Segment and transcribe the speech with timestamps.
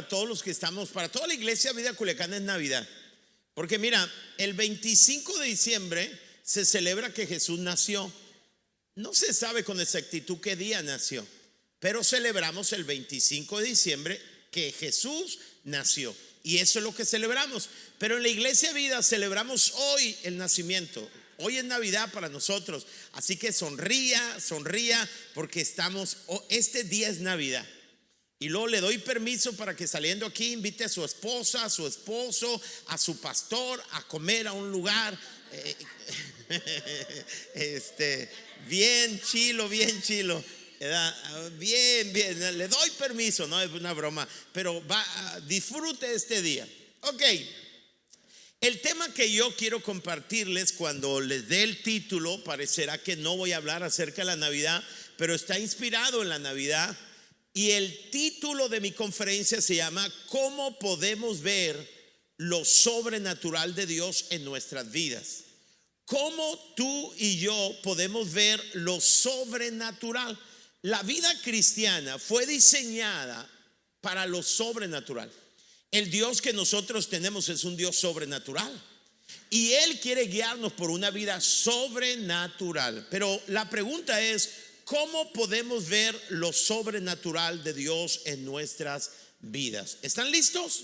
[0.00, 2.88] para todos los que estamos, para toda la iglesia Vida Culiacán es Navidad.
[3.52, 8.10] Porque mira, el 25 de diciembre se celebra que Jesús nació.
[8.94, 11.26] No se sabe con exactitud qué día nació,
[11.80, 16.16] pero celebramos el 25 de diciembre que Jesús nació.
[16.44, 17.68] Y eso es lo que celebramos.
[17.98, 21.06] Pero en la iglesia vida celebramos hoy el nacimiento.
[21.36, 22.86] Hoy es Navidad para nosotros.
[23.12, 26.16] Así que sonría, sonría, porque estamos,
[26.48, 27.66] este día es Navidad.
[28.42, 31.86] Y luego le doy permiso para que saliendo aquí invite a su esposa, a su
[31.86, 35.18] esposo, a su pastor a comer a un lugar.
[35.52, 35.76] Eh,
[37.54, 38.30] este,
[38.66, 40.42] bien chilo, bien chilo.
[41.58, 45.04] Bien, bien, le doy permiso, no es una broma, pero va,
[45.46, 46.66] disfrute este día.
[47.02, 47.22] Ok,
[48.62, 53.52] el tema que yo quiero compartirles cuando les dé el título, parecerá que no voy
[53.52, 54.82] a hablar acerca de la Navidad,
[55.18, 56.96] pero está inspirado en la Navidad.
[57.52, 61.88] Y el título de mi conferencia se llama ¿Cómo podemos ver
[62.36, 65.44] lo sobrenatural de Dios en nuestras vidas?
[66.04, 70.38] ¿Cómo tú y yo podemos ver lo sobrenatural?
[70.82, 73.48] La vida cristiana fue diseñada
[74.00, 75.30] para lo sobrenatural.
[75.90, 78.72] El Dios que nosotros tenemos es un Dios sobrenatural.
[79.50, 83.06] Y Él quiere guiarnos por una vida sobrenatural.
[83.10, 84.50] Pero la pregunta es,
[84.90, 89.98] ¿cómo podemos ver lo sobrenatural de Dios en nuestras vidas?
[90.02, 90.82] ¿Están listos?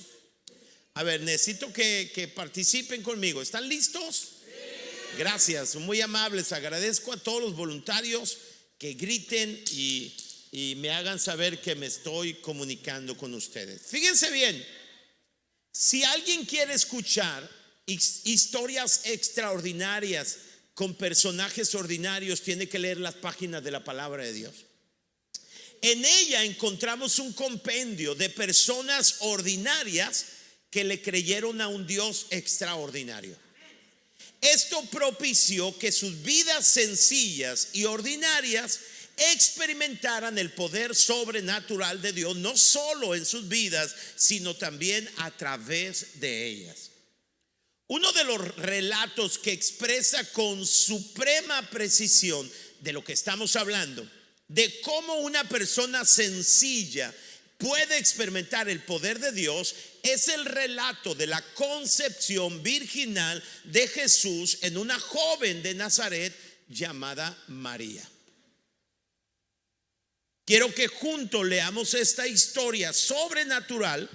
[0.95, 3.43] A ver, necesito que, participen conmigo.
[3.43, 4.29] ¿Están listos?
[5.19, 6.53] Gracias, muy amables.
[6.53, 8.39] Agradezco a todos los voluntarios
[8.79, 10.15] que griten y,
[10.77, 13.83] me hagan saber que me estoy comunicando con ustedes.
[13.89, 14.65] Fíjense bien,
[15.73, 17.51] si alguien quiere escuchar
[17.87, 20.39] historias extraordinarias
[20.77, 24.67] con personajes ordinarios, tiene que leer las páginas de la palabra de Dios.
[25.81, 30.27] En ella encontramos un compendio de personas ordinarias
[30.71, 33.35] que le creyeron a un Dios extraordinario.
[34.43, 38.81] Esto propició que sus vidas sencillas y ordinarias
[39.33, 46.21] experimentaran el poder sobrenatural de Dios, no solo en sus vidas, sino también a través
[46.21, 46.86] de ellas.
[47.89, 54.09] Uno de los relatos que expresa con suprema precisión de lo que estamos hablando,
[54.49, 57.15] de cómo una persona sencilla
[57.59, 64.59] puede experimentar el poder de Dios es el relato de la concepción virginal de Jesús
[64.63, 66.35] en una joven de Nazaret
[66.69, 68.09] llamada María.
[70.45, 74.09] Quiero que juntos leamos esta historia sobrenatural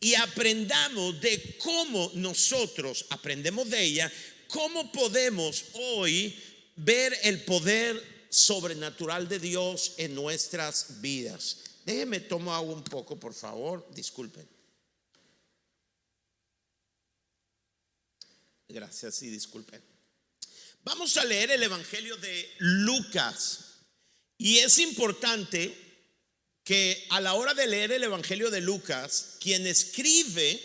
[0.00, 4.12] y aprendamos de cómo nosotros aprendemos de ella,
[4.46, 6.36] cómo podemos hoy
[6.76, 11.58] ver el poder sobrenatural de Dios en nuestras vidas.
[11.84, 14.46] Déjeme tomar agua un poco, por favor, disculpen.
[18.68, 19.82] Gracias y disculpen.
[20.84, 23.78] Vamos a leer el Evangelio de Lucas.
[24.36, 25.74] Y es importante
[26.62, 30.60] que a la hora de leer el Evangelio de Lucas, quien escribe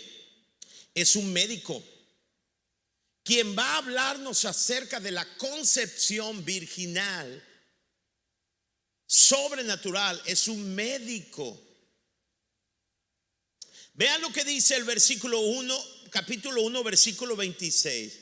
[0.94, 1.82] es un médico,
[3.22, 7.42] quien va a hablarnos acerca de la concepción virginal
[9.06, 11.60] sobrenatural, es un médico.
[13.94, 18.20] Vean lo que dice el versículo 1, capítulo 1, versículo 26.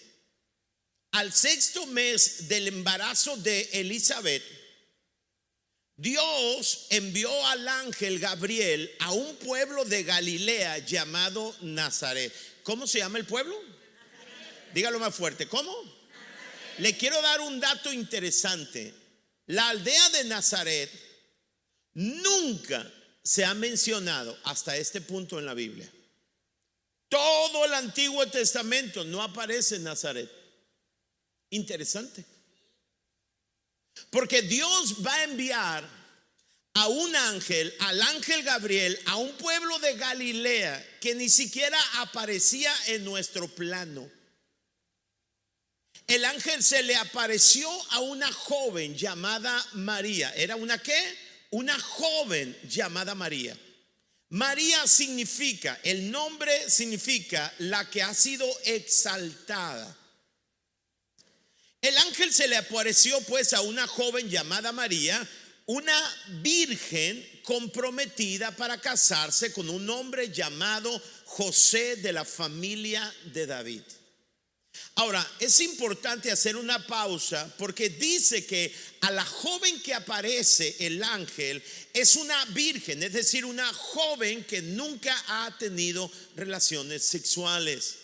[1.12, 4.42] Al sexto mes del embarazo de Elizabeth,
[6.02, 12.32] Dios envió al ángel Gabriel a un pueblo de Galilea llamado Nazaret.
[12.64, 13.54] ¿Cómo se llama el pueblo?
[14.74, 15.46] Dígalo más fuerte.
[15.46, 15.72] ¿Cómo?
[16.78, 18.92] Le quiero dar un dato interesante.
[19.46, 20.90] La aldea de Nazaret
[21.94, 22.92] nunca
[23.22, 25.88] se ha mencionado hasta este punto en la Biblia.
[27.08, 30.28] Todo el Antiguo Testamento no aparece en Nazaret.
[31.50, 32.31] Interesante.
[34.12, 35.88] Porque Dios va a enviar
[36.74, 42.70] a un ángel, al ángel Gabriel, a un pueblo de Galilea que ni siquiera aparecía
[42.88, 44.06] en nuestro plano.
[46.06, 50.30] El ángel se le apareció a una joven llamada María.
[50.36, 51.02] ¿Era una qué?
[51.48, 53.56] Una joven llamada María.
[54.28, 59.96] María significa, el nombre significa la que ha sido exaltada.
[61.82, 65.28] El ángel se le apareció pues a una joven llamada María,
[65.66, 73.82] una virgen comprometida para casarse con un hombre llamado José de la familia de David.
[74.94, 81.02] Ahora, es importante hacer una pausa porque dice que a la joven que aparece el
[81.02, 81.62] ángel
[81.92, 87.96] es una virgen, es decir, una joven que nunca ha tenido relaciones sexuales,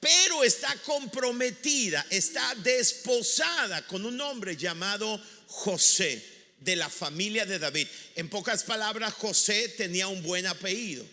[0.00, 6.24] pero está comprometida, está desposada con un hombre llamado José
[6.60, 7.88] de la familia de David.
[8.14, 11.04] En pocas palabras, José tenía un buen apellido.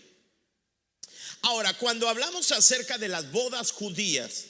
[1.42, 4.46] Ahora, cuando hablamos acerca de las bodas judías,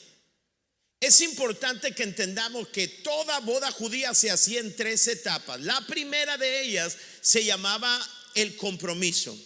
[0.99, 5.61] es importante que entendamos que toda boda judía se hacía en tres etapas.
[5.61, 7.99] La primera de ellas se llamaba
[8.33, 9.37] el compromiso.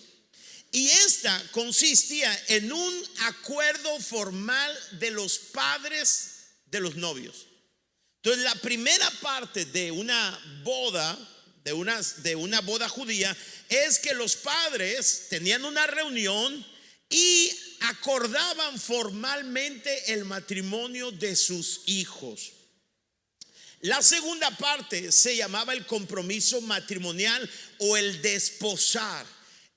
[0.72, 6.32] Y esta consistía en un acuerdo formal de los padres
[6.68, 7.48] de los novios.
[8.24, 11.18] Entonces, la primera parte de una boda,
[11.64, 13.36] de una, de una boda judía,
[13.68, 16.66] es que los padres tenían una reunión
[17.10, 17.52] y
[17.82, 22.54] acordaban formalmente el matrimonio de sus hijos.
[23.82, 29.26] La segunda parte se llamaba el compromiso matrimonial o el desposar.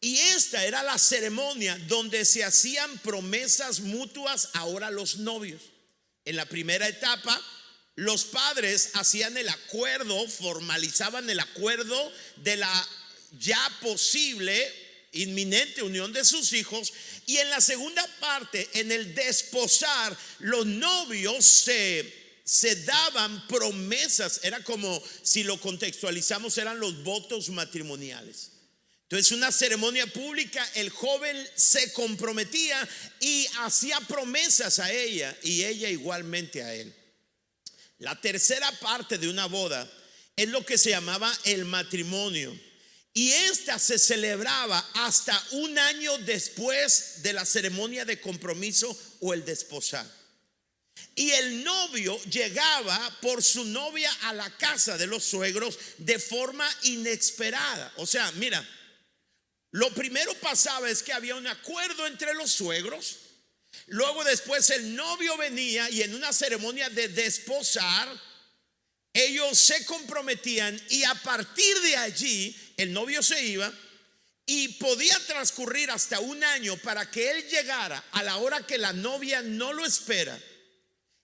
[0.04, 5.62] Y esta era la ceremonia donde se hacían promesas mutuas ahora los novios.
[6.26, 7.40] En la primera etapa,
[7.94, 12.88] los padres hacían el acuerdo, formalizaban el acuerdo de la
[13.40, 14.70] ya posible
[15.12, 16.92] inminente unión de sus hijos.
[17.24, 24.62] Y en la segunda parte, en el desposar, los novios se se daban promesas, era
[24.62, 28.50] como si lo contextualizamos, eran los votos matrimoniales.
[29.14, 32.88] Entonces, una ceremonia pública, el joven se comprometía
[33.20, 36.92] y hacía promesas a ella y ella igualmente a él.
[37.98, 39.88] La tercera parte de una boda
[40.34, 42.60] es lo que se llamaba el matrimonio.
[43.12, 49.44] Y esta se celebraba hasta un año después de la ceremonia de compromiso o el
[49.44, 50.10] desposar.
[51.14, 56.68] Y el novio llegaba por su novia a la casa de los suegros de forma
[56.82, 57.92] inesperada.
[57.98, 58.68] O sea, mira,
[59.74, 63.16] lo primero pasaba es que había un acuerdo entre los suegros.
[63.86, 68.08] Luego después el novio venía y en una ceremonia de desposar
[69.12, 73.72] ellos se comprometían y a partir de allí el novio se iba
[74.46, 78.92] y podía transcurrir hasta un año para que él llegara a la hora que la
[78.92, 80.38] novia no lo espera.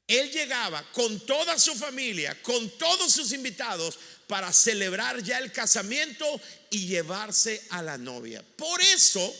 [0.08, 6.40] Él llegaba con toda su familia, con todos sus invitados, para celebrar ya el casamiento
[6.70, 8.44] y llevarse a la novia.
[8.56, 9.34] Por eso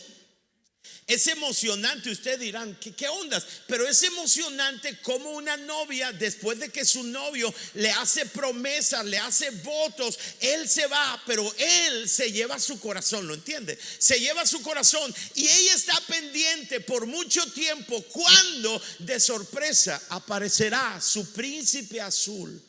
[1.07, 3.45] es emocionante, ustedes dirán, ¿qué, ¿qué, ondas?
[3.67, 9.17] Pero es emocionante como una novia, después de que su novio le hace promesas, le
[9.17, 13.77] hace votos, él se va, pero él se lleva su corazón, ¿lo entiende?
[13.97, 21.01] Se lleva su corazón y ella está pendiente por mucho tiempo cuando de sorpresa aparecerá
[21.01, 22.61] su príncipe azul.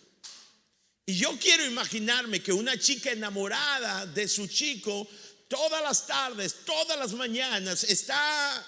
[1.07, 5.09] Y yo quiero imaginarme que una chica enamorada de su chico
[5.49, 8.67] todas las tardes, todas las mañanas, está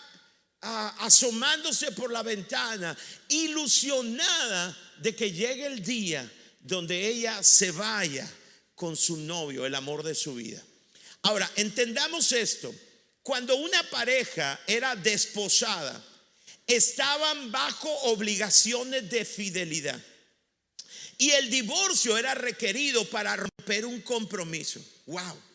[0.61, 2.95] ah, asomándose por la ventana,
[3.29, 8.31] ilusionada de que llegue el día donde ella se vaya
[8.75, 10.63] con su novio, el amor de su vida.
[11.23, 12.75] Ahora, entendamos esto.
[13.23, 16.05] Cuando una pareja era desposada,
[16.67, 19.99] estaban bajo obligaciones de fidelidad.
[21.19, 24.81] Y el divorcio era requerido para romper un compromiso.
[25.07, 25.55] Wow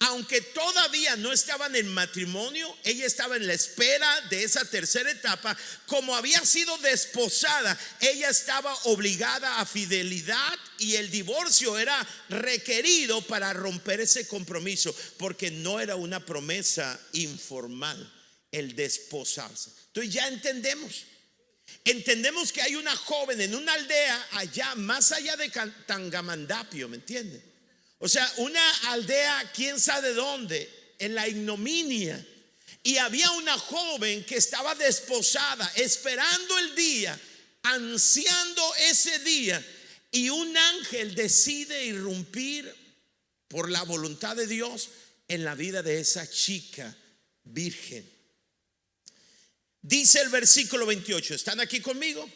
[0.00, 5.56] aunque todavía no estaban en matrimonio, ella estaba en la espera de esa tercera etapa.
[5.86, 13.52] Como había sido desposada, ella estaba obligada a fidelidad y el divorcio era requerido para
[13.52, 18.12] romper ese compromiso, porque no era una promesa informal
[18.52, 19.70] el desposarse.
[19.88, 21.04] Entonces ya entendemos.
[21.86, 25.48] Entendemos que hay una joven en una aldea allá, más allá de
[25.86, 27.40] Tangamandapio, ¿me entienden?
[27.98, 32.26] O sea, una aldea, quién sabe dónde, en la ignominia.
[32.82, 37.20] Y había una joven que estaba desposada, esperando el día,
[37.62, 39.64] ansiando ese día.
[40.10, 42.74] Y un ángel decide irrumpir
[43.46, 44.88] por la voluntad de Dios
[45.28, 46.96] en la vida de esa chica
[47.44, 48.15] virgen.
[49.86, 52.28] Dice el versículo 28, ¿están aquí conmigo?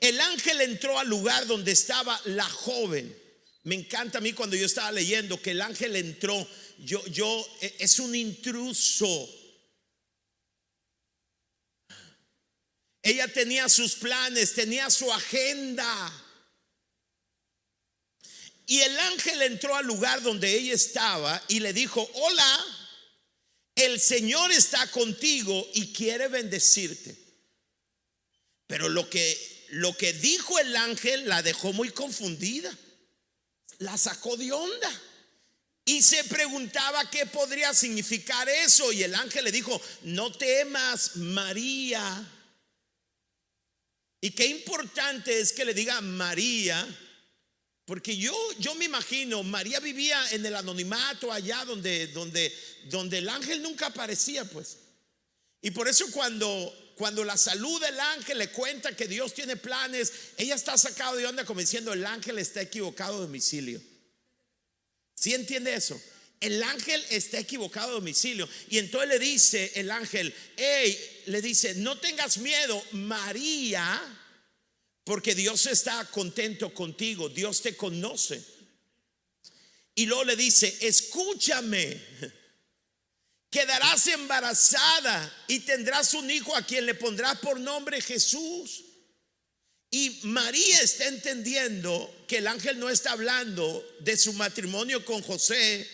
[0.00, 3.20] El ángel entró al lugar donde estaba la joven
[3.62, 7.76] me encanta a mí cuando yo estaba leyendo que el ángel entró, yo, yo, e,
[7.78, 9.28] es un intruso.
[13.02, 16.12] Ella tenía sus planes, tenía su agenda.
[18.66, 22.79] Y el ángel entró al lugar donde ella estaba y le dijo, hola,
[23.84, 27.16] el Señor está contigo y quiere bendecirte.
[28.66, 32.76] Pero lo que lo que dijo el ángel la dejó muy confundida.
[33.78, 35.02] La sacó de onda.
[35.84, 38.92] Y se preguntaba qué podría significar eso.
[38.92, 42.28] Y el ángel le dijo, no temas, María.
[44.20, 46.86] Y qué importante es que le diga María,
[47.90, 53.28] porque yo, yo me imagino, María vivía en el anonimato allá donde, donde, donde el
[53.28, 54.76] ángel nunca aparecía, pues.
[55.60, 60.12] Y por eso cuando, cuando la saluda el ángel, le cuenta que Dios tiene planes,
[60.36, 63.82] ella está sacada de onda como diciendo, el ángel está equivocado de domicilio.
[65.16, 66.00] ¿Sí entiende eso?
[66.38, 68.48] El ángel está equivocado de domicilio.
[68.68, 74.00] Y entonces le dice el ángel, hey, le dice, no tengas miedo, María,
[75.04, 78.44] porque Dios está contento contigo, Dios te conoce.
[79.94, 82.00] Y luego le dice, escúchame,
[83.50, 88.84] quedarás embarazada y tendrás un hijo a quien le pondrás por nombre Jesús.
[89.90, 95.88] Y María está entendiendo que el ángel no está hablando de su matrimonio con José,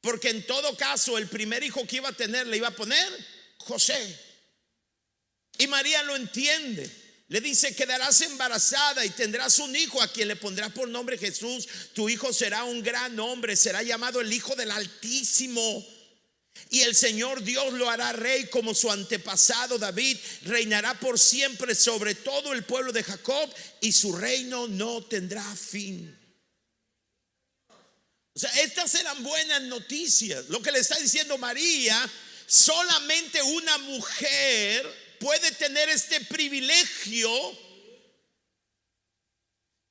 [0.00, 3.08] porque en todo caso el primer hijo que iba a tener le iba a poner
[3.58, 4.18] José.
[5.58, 7.01] Y María lo entiende.
[7.32, 11.66] Le dice, quedarás embarazada y tendrás un hijo a quien le pondrás por nombre Jesús.
[11.94, 15.82] Tu hijo será un gran hombre, será llamado el Hijo del Altísimo
[16.68, 22.14] y el Señor Dios lo hará rey como su antepasado David, reinará por siempre sobre
[22.16, 26.14] todo el pueblo de Jacob y su reino no tendrá fin.
[28.34, 30.50] O sea, estas eran buenas noticias.
[30.50, 31.98] Lo que le está diciendo María,
[32.46, 37.30] solamente una mujer puede tener este privilegio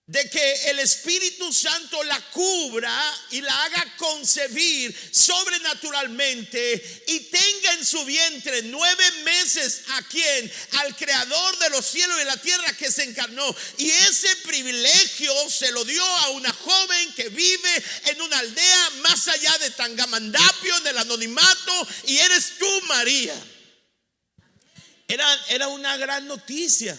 [0.08, 7.86] de que el Espíritu Santo la cubra y la haga concebir sobrenaturalmente y tenga en
[7.86, 12.92] su vientre nueve meses a quien, al creador de los cielos y la tierra que
[12.92, 13.56] se encarnó.
[13.78, 19.30] Y ese privilegio se lo dio a una joven que vive en una aldea más
[19.30, 23.51] allá de Tangamandapio, en el anonimato, y eres tú, María.
[25.12, 26.98] Era, era una gran noticia.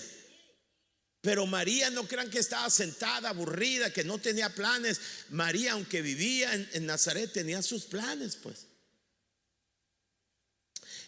[1.22, 5.00] Pero María no crean que estaba sentada, aburrida, que no tenía planes.
[5.30, 8.66] María, aunque vivía en, Nazaret, tenía sus planes, pues.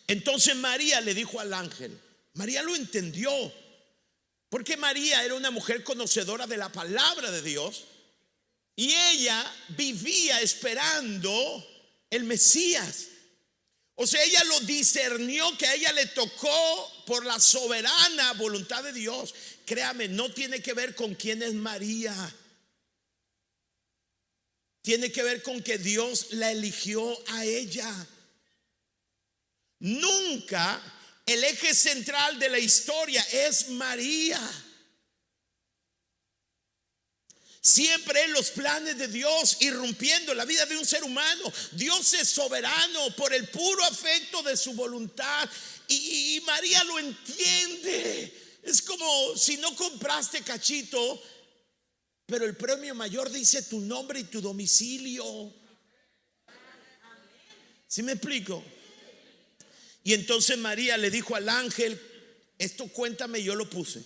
[0.06, 1.98] Entonces María le dijo al ángel,
[2.34, 3.52] María lo entendió,
[4.48, 7.84] porque María era una mujer conocedora de la palabra de Dios
[8.76, 11.66] y ella vivía esperando
[12.08, 13.08] el Mesías.
[13.96, 18.92] O sea, ella lo discernió que a ella le tocó por la soberana voluntad de
[18.92, 19.34] Dios.
[19.64, 22.14] Créame, no tiene que ver con quién es María.
[24.82, 27.90] Tiene que ver con que Dios la eligió a ella.
[29.78, 30.82] Nunca
[31.26, 34.40] el eje central de la historia es María.
[37.64, 41.50] Siempre en los planes de Dios irrumpiendo la vida de un ser humano.
[41.72, 45.48] Dios es soberano por el puro afecto de su voluntad.
[45.88, 48.58] Y, María lo entiende.
[48.62, 51.22] Es como si no compraste cachito,
[52.26, 55.24] pero el premio mayor dice tu nombre y tu domicilio.
[57.88, 58.62] ¿Sí me explico?
[60.02, 61.98] Y entonces María le dijo al ángel,
[62.58, 64.04] esto cuéntame, yo lo puse,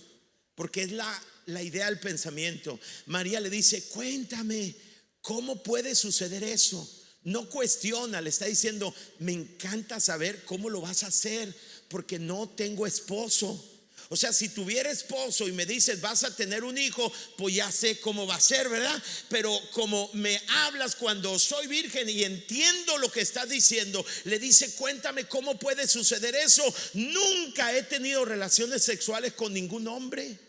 [0.55, 2.79] porque es la la idea del pensamiento.
[3.07, 4.75] María le dice, cuéntame,
[5.21, 6.87] ¿cómo puede suceder eso?
[7.23, 11.53] No cuestiona, le está diciendo, me encanta saber cómo lo vas a hacer,
[11.89, 13.65] porque no tengo esposo.
[14.11, 17.71] O sea, si tuviera esposo y me dices, vas a tener un hijo, pues ya
[17.71, 19.03] sé cómo va a ser, ¿verdad?
[19.29, 24.73] Pero como me hablas cuando soy virgen y entiendo lo que estás diciendo, le dice,
[24.75, 26.63] cuéntame cómo puede suceder eso.
[26.93, 30.48] Nunca he tenido relaciones sexuales con ningún hombre.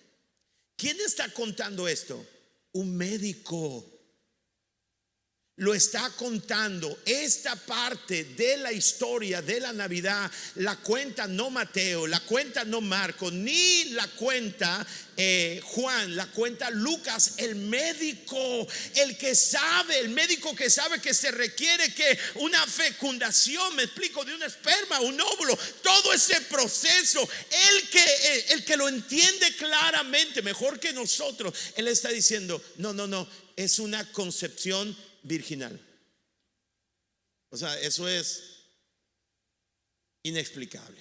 [0.81, 2.27] ¿Quién está contando esto?
[2.73, 4.00] Un médico.
[5.61, 7.01] Lo está contando.
[7.05, 12.81] Esta parte de la historia de la Navidad la cuenta no Mateo, la cuenta no
[12.81, 14.87] Marco, ni la cuenta
[15.19, 21.13] eh, Juan, la cuenta Lucas, el médico, el que sabe, el médico que sabe que
[21.13, 27.21] se requiere que una fecundación, me explico, de un esperma, un óvulo, todo ese proceso,
[27.51, 32.95] el que, eh, el que lo entiende claramente, mejor que nosotros, él está diciendo, no,
[32.95, 35.79] no, no, es una concepción virginal.
[37.51, 38.43] O sea, eso es
[40.23, 41.01] inexplicable.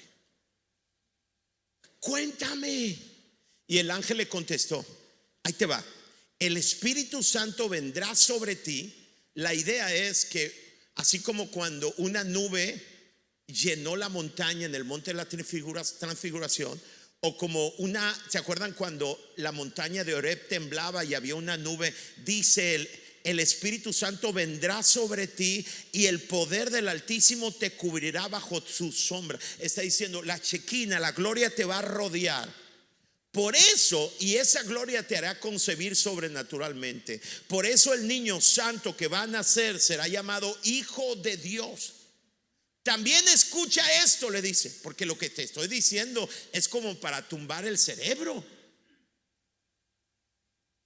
[2.00, 2.98] Cuéntame.
[3.68, 4.84] Y el ángel le contestó,
[5.44, 5.84] ahí te va,
[6.40, 8.96] el Espíritu Santo vendrá sobre ti.
[9.36, 12.82] La idea es que así como cuando una nube
[13.46, 16.82] llenó la montaña en el monte de la transfiguración,
[17.22, 21.94] o como una, ¿se acuerdan cuando la montaña de Oreb temblaba y había una nube?
[22.24, 22.90] Dice el,
[23.24, 28.92] el Espíritu Santo vendrá sobre ti y el poder del Altísimo te cubrirá bajo su
[28.92, 29.40] sombra.
[29.60, 32.54] Está diciendo, la chequina, la gloria te va a rodear.
[33.32, 37.22] Por eso, y esa gloria te hará concebir sobrenaturalmente.
[37.48, 41.94] Por eso el niño santo que va a nacer será llamado Hijo de Dios.
[42.82, 47.66] También escucha esto, le dice, porque lo que te estoy diciendo es como para tumbar
[47.66, 48.44] el cerebro.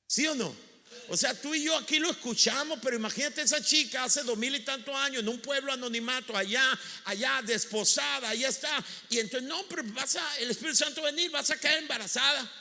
[0.07, 0.72] ¿Sí o no?
[1.13, 4.55] O sea, tú y yo aquí lo escuchamos, pero imagínate esa chica hace dos mil
[4.55, 6.67] y tantos años en un pueblo anonimato, allá,
[7.05, 8.83] allá, desposada, allá está.
[9.11, 11.83] Y entonces, no, pero vas a, el Espíritu Santo va a venir, vas a caer
[11.83, 12.51] embarazada.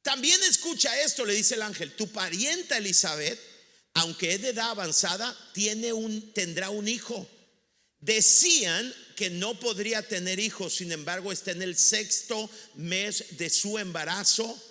[0.00, 3.38] También escucha esto, le dice el ángel, tu parienta Elizabeth
[3.94, 7.28] aunque es de edad avanzada, tiene un, tendrá un hijo.
[8.00, 13.76] Decían que no podría tener hijos, sin embargo está en el sexto mes de su
[13.76, 14.67] embarazo.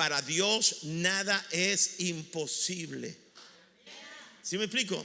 [0.00, 3.14] Para Dios nada es imposible.
[4.40, 5.04] ¿Sí me explico?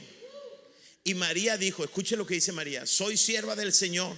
[1.04, 4.16] Y María dijo, escuche lo que dice María, soy sierva del Señor,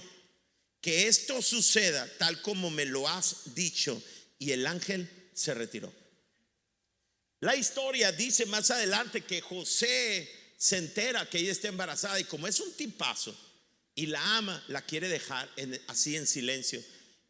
[0.79, 4.01] que esto suceda tal como me lo has dicho.
[4.37, 5.93] Y el ángel se retiró.
[7.41, 12.47] La historia dice más adelante que José se entera que ella está embarazada y como
[12.47, 13.37] es un tipazo
[13.95, 15.49] y la ama, la quiere dejar
[15.87, 16.81] así en silencio.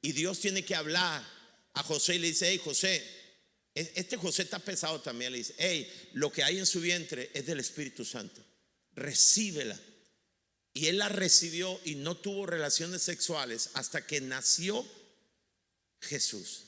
[0.03, 1.27] Y Dios tiene que hablar
[1.73, 3.18] a José y le dice, hey José,
[3.75, 7.45] este José está pesado también, le dice, hey, lo que hay en su vientre es
[7.45, 8.43] del Espíritu Santo,
[8.93, 9.79] recíbela.
[10.73, 14.85] Y él la recibió y no tuvo relaciones sexuales hasta que nació
[16.01, 16.65] Jesús.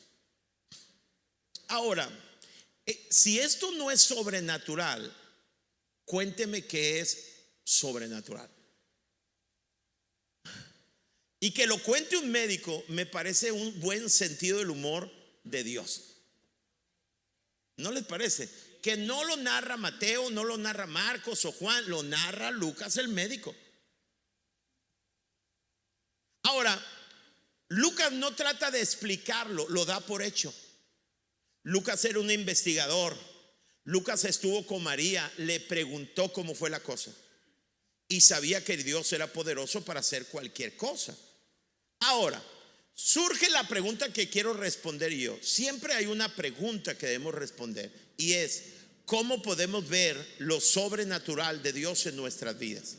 [1.67, 2.10] Ahora,
[2.86, 5.15] eh, si esto no es sobrenatural,
[6.05, 7.17] cuénteme qué es
[7.63, 8.50] sobrenatural.
[11.39, 15.12] Y que lo cuente un médico me parece un buen sentido del humor
[15.43, 16.11] de Dios.
[17.81, 18.50] ¿No les parece?
[18.81, 23.10] Que no lo narra Mateo, no lo narra Marcos o Juan, lo narra Lucas el
[23.10, 23.56] médico.
[26.43, 26.79] Ahora,
[27.69, 30.53] Lucas no trata de explicarlo, lo da por hecho.
[31.63, 33.15] Lucas era un investigador.
[33.84, 37.12] Lucas estuvo con María, le preguntó cómo fue la cosa.
[38.08, 41.17] Y sabía que Dios era poderoso para hacer cualquier cosa.
[42.01, 42.43] Ahora,
[42.93, 45.38] surge la pregunta que quiero responder yo.
[45.41, 47.91] Siempre hay una pregunta que debemos responder.
[48.17, 48.63] Y es,
[49.06, 52.97] ¿cómo podemos ver lo sobrenatural de Dios en nuestras vidas?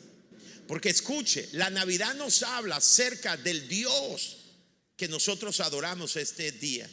[0.67, 4.39] Porque escuche, la Navidad nos habla acerca del Dios
[4.97, 6.89] que nosotros adoramos este día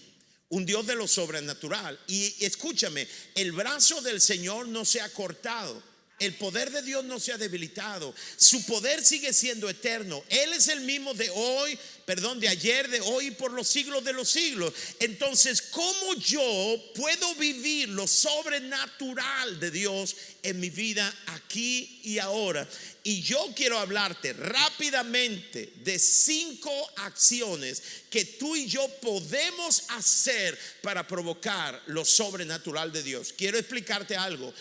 [0.50, 2.00] un Dios de lo sobrenatural.
[2.08, 5.82] Y escúchame, el brazo del Señor no se ha cortado.
[6.20, 8.14] El poder de Dios no se ha debilitado.
[8.36, 10.22] Su poder sigue siendo eterno.
[10.28, 14.04] Él es el mismo de hoy, perdón, de ayer, de hoy y por los siglos
[14.04, 14.74] de los siglos.
[15.00, 22.68] Entonces, ¿cómo yo puedo vivir lo sobrenatural de Dios en mi vida aquí y ahora?
[23.04, 31.08] Y yo quiero hablarte rápidamente de cinco acciones que tú y yo podemos hacer para
[31.08, 33.34] provocar lo sobrenatural de Dios.
[33.38, 34.54] Quiero explicarte algo.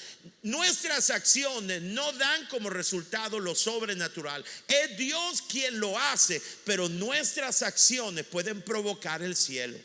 [0.42, 4.44] Nuestras acciones no dan como resultado lo sobrenatural.
[4.68, 9.78] Es Dios quien lo hace, pero nuestras acciones pueden provocar el cielo.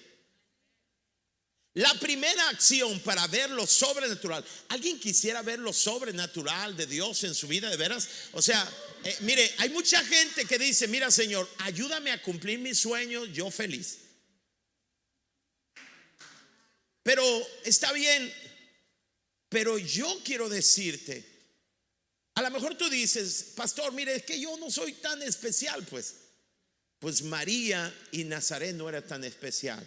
[1.75, 4.45] La primera acción para ver lo sobrenatural.
[4.69, 8.07] ¿Alguien quisiera ver lo sobrenatural de Dios en su vida de veras?
[8.33, 8.69] O sea,
[9.03, 13.49] eh, mire, hay mucha gente que dice, mira Señor, ayúdame a cumplir mis sueños, yo
[13.49, 13.97] feliz.
[17.01, 17.23] Pero
[17.65, 18.31] está bien,
[19.49, 21.25] pero yo quiero decirte,
[22.35, 26.17] a lo mejor tú dices, pastor, mire, es que yo no soy tan especial, pues.
[26.99, 29.85] Pues María y Nazaret no era tan especial.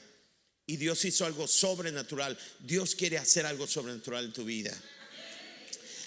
[0.66, 2.37] Y Dios hizo algo sobrenatural.
[2.59, 4.76] Dios quiere hacer algo sobrenatural en tu vida.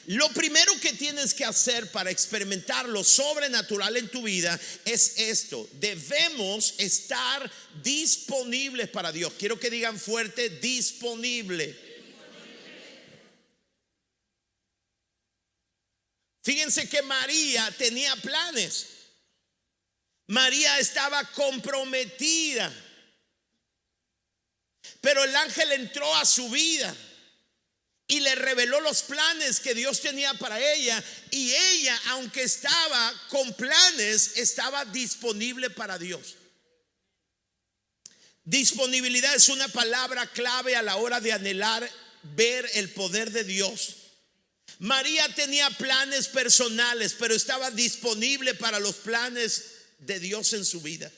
[0.08, 5.70] Lo primero que tienes que hacer para experimentar lo sobrenatural en tu vida es esto.
[5.74, 7.50] Debemos estar
[7.84, 9.32] disponibles para Dios.
[9.38, 11.78] Quiero que digan fuerte, disponible.
[16.42, 18.88] Fíjense que María tenía planes.
[20.26, 22.74] María estaba comprometida.
[25.02, 26.96] Pero el ángel entró a su vida
[28.08, 31.02] y le reveló los planes que Dios tenía para ella.
[31.32, 36.36] Y ella, aunque estaba con planes, estaba disponible para Dios.
[38.44, 41.88] Disponibilidad es una palabra clave a la hora de anhelar
[42.24, 43.96] ver el poder de Dios.
[44.80, 49.66] María tenía planes personales, pero estaba disponible para los planes
[50.00, 51.12] de Dios en su vida.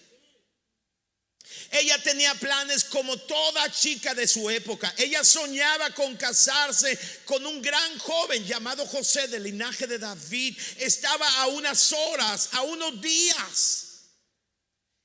[1.71, 4.93] Ella tenía planes como toda chica de su época.
[4.97, 10.57] Ella soñaba con casarse con un gran joven llamado José del linaje de David.
[10.77, 13.85] Estaba a unas horas, a unos días,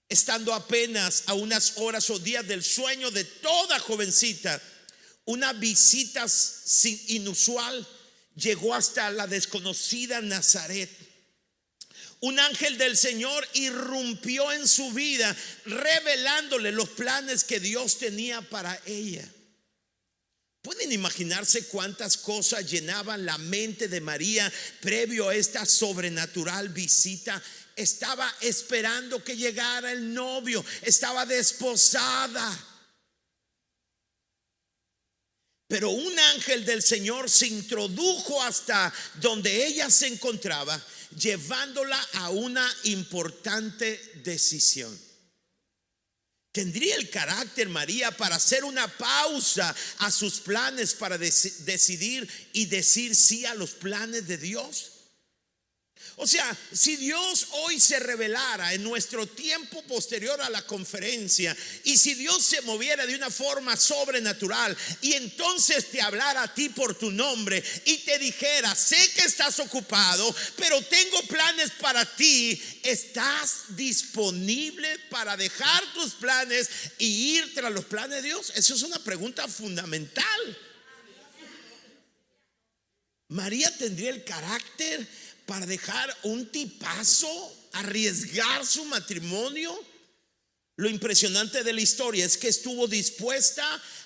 [0.08, 4.60] estando apenas a unas horas o días del sueño de toda jovencita.
[5.24, 6.26] Una visita
[7.08, 7.86] inusual
[8.34, 11.05] llegó hasta la desconocida Nazaret
[12.20, 18.80] un ángel del Señor irrumpió en su vida, revelándole los planes que Dios tenía para
[18.86, 19.28] ella.
[20.62, 27.40] ¿Pueden imaginarse cuántas cosas llenaban la mente de María previo a esta sobrenatural visita?
[27.76, 32.66] Estaba esperando que llegara el novio, estaba desposada.
[35.68, 42.68] Pero un ángel del Señor se introdujo hasta donde ella se encontraba llevándola a una
[42.84, 45.06] importante decisión.
[46.52, 53.14] ¿Tendría el carácter María para hacer una pausa a sus planes para decidir y decir
[53.14, 54.95] sí a los planes de Dios?
[56.18, 61.98] O sea, si Dios hoy se revelara en nuestro tiempo posterior a la conferencia y
[61.98, 66.94] si Dios se moviera de una forma sobrenatural y entonces te hablara a ti por
[66.94, 73.76] tu nombre y te dijera, sé que estás ocupado, pero tengo planes para ti, ¿estás
[73.76, 78.52] disponible para dejar tus planes y ir tras los planes de Dios?
[78.54, 80.58] Eso es una pregunta fundamental.
[83.28, 85.06] María tendría el carácter
[85.46, 87.28] para dejar un tipazo,
[87.72, 89.72] arriesgar su matrimonio.
[90.76, 93.64] Lo impresionante de la historia es que estuvo dispuesta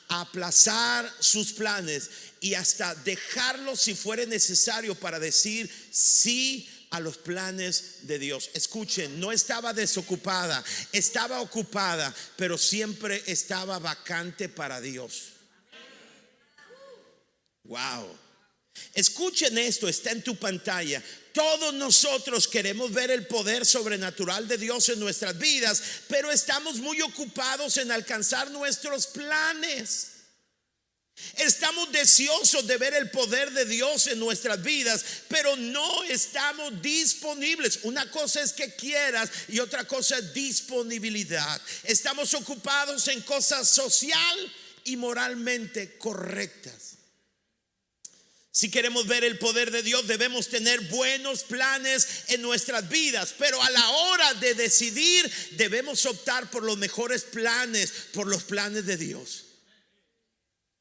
[0.08, 7.16] a aplazar sus planes y hasta dejarlo si fuera necesario para decir sí a los
[7.18, 8.50] planes de Dios.
[8.54, 15.30] Escuchen, no estaba desocupada, estaba ocupada, pero siempre estaba vacante para Dios.
[17.64, 18.18] Wow.
[18.94, 21.02] Escuchen esto, está en tu pantalla.
[21.32, 27.00] Todos nosotros queremos ver el poder sobrenatural de Dios en nuestras vidas, pero estamos muy
[27.02, 30.08] ocupados en alcanzar nuestros planes.
[31.36, 37.80] Estamos deseosos de ver el poder de Dios en nuestras vidas, pero no estamos disponibles.
[37.82, 41.60] Una cosa es que quieras y otra cosa es disponibilidad.
[41.84, 44.52] Estamos ocupados en cosas social
[44.84, 46.89] y moralmente correctas.
[48.52, 53.62] Si queremos ver el poder de Dios, debemos tener buenos planes en nuestras vidas, pero
[53.62, 58.96] a la hora de decidir debemos optar por los mejores planes, por los planes de
[58.96, 59.44] Dios.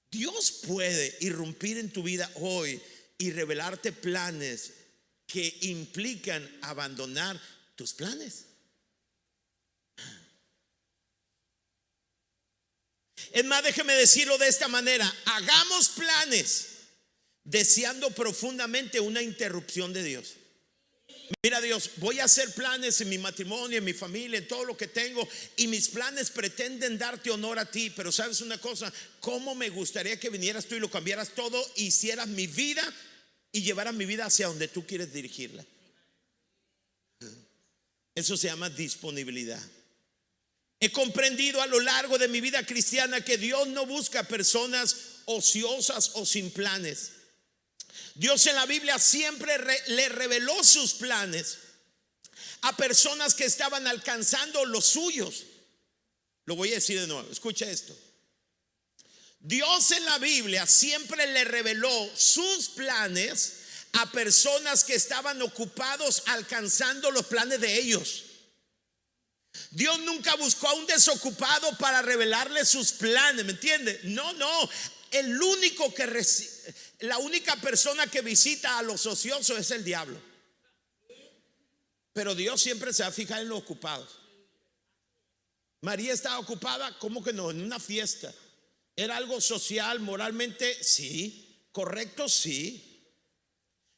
[0.10, 2.82] Dios puede irrumpir en tu vida hoy
[3.20, 4.72] y revelarte planes
[5.28, 7.40] que implican abandonar
[7.76, 8.46] tus planes.
[13.32, 16.69] Es más, déjeme decirlo de esta manera, hagamos planes
[17.44, 20.36] deseando profundamente una interrupción de Dios.
[21.44, 24.76] Mira Dios, voy a hacer planes en mi matrimonio, en mi familia, en todo lo
[24.76, 29.54] que tengo y mis planes pretenden darte honor a ti, pero sabes una cosa, cómo
[29.54, 32.84] me gustaría que vinieras tú y lo cambiaras todo, hicieras mi vida
[33.52, 35.64] y llevaras mi vida hacia donde tú quieres dirigirla.
[38.16, 39.62] Eso se llama disponibilidad.
[40.80, 46.12] He comprendido a lo largo de mi vida cristiana que Dios no busca personas ociosas
[46.16, 47.12] o sin planes.
[48.16, 51.58] Dios en la Biblia siempre le reveló sus planes
[52.62, 55.46] a personas que estaban alcanzando los suyos.
[56.46, 57.96] Lo voy a decir de nuevo, escucha esto.
[59.40, 63.54] Dios en la Biblia siempre le reveló sus planes
[63.94, 68.26] a personas que estaban ocupados alcanzando los planes de ellos.
[69.72, 74.00] Dios nunca buscó a un desocupado para revelarle sus planes, ¿me entiende?
[74.04, 74.70] No, no.
[75.12, 80.20] El único que recibe la única persona que visita a los ociosos es el diablo.
[82.12, 84.20] Pero Dios siempre se va a fijar en los ocupados.
[85.82, 87.52] María estaba ocupada, ¿cómo que no?
[87.52, 88.34] En una fiesta.
[88.96, 90.84] ¿Era algo social, moralmente?
[90.84, 91.68] Sí.
[91.72, 92.28] ¿Correcto?
[92.28, 92.86] Sí.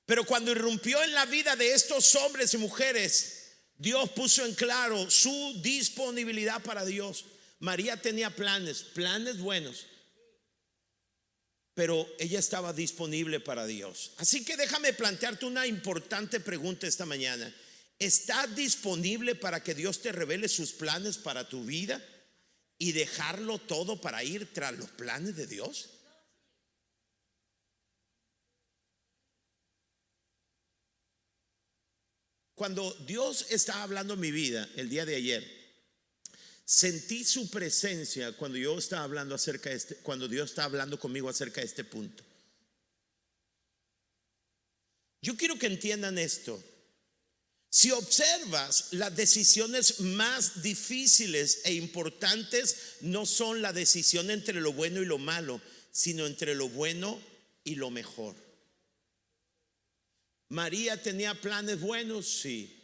[0.05, 5.09] Pero cuando irrumpió en la vida de estos hombres y mujeres, Dios puso en claro
[5.09, 7.25] su disponibilidad para Dios.
[7.59, 9.87] María tenía planes, planes buenos
[11.73, 14.11] pero ella estaba disponible para Dios.
[14.17, 17.53] Así que déjame plantearte una importante pregunta esta mañana.
[17.97, 22.03] ¿Estás disponible para que Dios te revele sus planes para tu vida
[22.77, 25.89] y dejarlo todo para ir tras los planes de Dios?
[32.55, 35.60] Cuando Dios estaba hablando mi vida el día de ayer,
[36.71, 41.27] Sentí su presencia cuando yo estaba hablando acerca de este, cuando Dios estaba hablando conmigo
[41.27, 42.23] acerca de este punto.
[45.21, 46.63] Yo quiero que entiendan esto.
[47.69, 55.01] Si observas, las decisiones más difíciles e importantes no son la decisión entre lo bueno
[55.01, 55.59] y lo malo,
[55.91, 57.21] sino entre lo bueno
[57.65, 58.33] y lo mejor.
[60.47, 62.79] María tenía planes buenos, sí,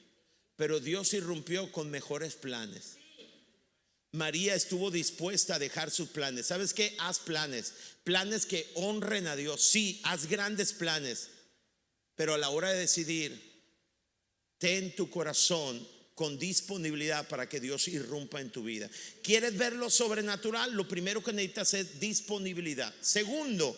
[0.58, 2.97] pero Dios irrumpió con mejores planes.
[4.12, 6.48] María estuvo dispuesta a dejar sus planes.
[6.48, 6.96] ¿Sabes qué?
[7.00, 7.74] Haz planes.
[8.04, 9.62] Planes que honren a Dios.
[9.62, 11.30] Sí, haz grandes planes.
[12.16, 13.40] Pero a la hora de decidir,
[14.58, 18.90] ten tu corazón con disponibilidad para que Dios irrumpa en tu vida.
[19.22, 20.74] ¿Quieres ver lo sobrenatural?
[20.74, 22.92] Lo primero que necesitas es disponibilidad.
[23.02, 23.78] Segundo,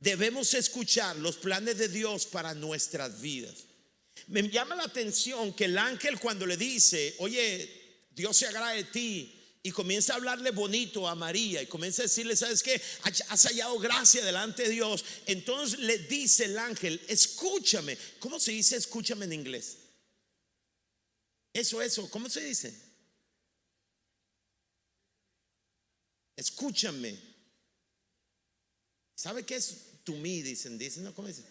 [0.00, 3.64] debemos escuchar los planes de Dios para nuestras vidas.
[4.28, 8.84] Me llama la atención que el ángel cuando le dice, oye, Dios se agrada de
[8.84, 9.37] ti,
[9.68, 12.80] y comienza a hablarle bonito a María y comienza a decirle, ¿sabes qué?
[13.02, 15.04] Has hallado gracia delante de Dios.
[15.26, 17.98] Entonces le dice el ángel, escúchame.
[18.18, 19.76] ¿Cómo se dice escúchame en inglés?
[21.52, 22.74] Eso, eso, ¿cómo se dice?
[26.34, 27.18] Escúchame.
[29.14, 30.42] ¿Sabe qué es to me?
[30.42, 31.14] Dicen, dicen, ¿no?
[31.14, 31.44] ¿Cómo dicen?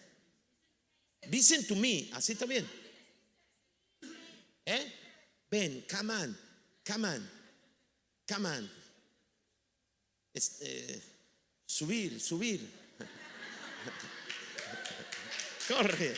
[1.29, 2.67] Dicen to me, así está bien.
[4.65, 4.93] ¿Eh?
[5.51, 6.37] Ven, come on,
[6.83, 7.36] come on.
[8.27, 8.69] Come on.
[10.33, 11.01] Este,
[11.65, 12.59] subir, subir.
[15.67, 16.15] Corre.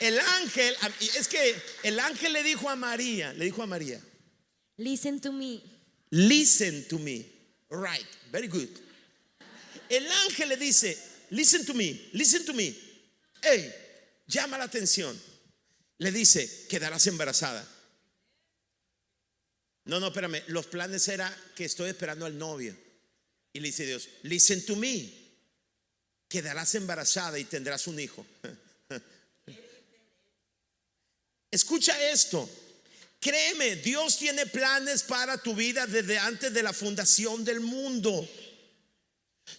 [0.00, 0.76] El ángel,
[1.16, 4.00] es que el ángel le dijo a María, le dijo a María,
[4.76, 5.60] listen to me.
[6.10, 7.26] Listen to me.
[7.68, 8.68] Right, very good.
[9.90, 10.96] El ángel le dice,
[11.30, 12.74] listen to me, listen to me.
[13.42, 13.72] Hey,
[14.26, 15.18] llama la atención.
[15.98, 17.66] Le dice, quedarás embarazada.
[19.88, 20.42] No, no, espérame.
[20.48, 22.76] Los planes era que estoy esperando al novio.
[23.54, 25.10] Y le dice Dios, listen to me.
[26.28, 28.24] Quedarás embarazada y tendrás un hijo.
[31.50, 32.48] Escucha esto.
[33.18, 38.28] Créeme, Dios tiene planes para tu vida desde antes de la fundación del mundo.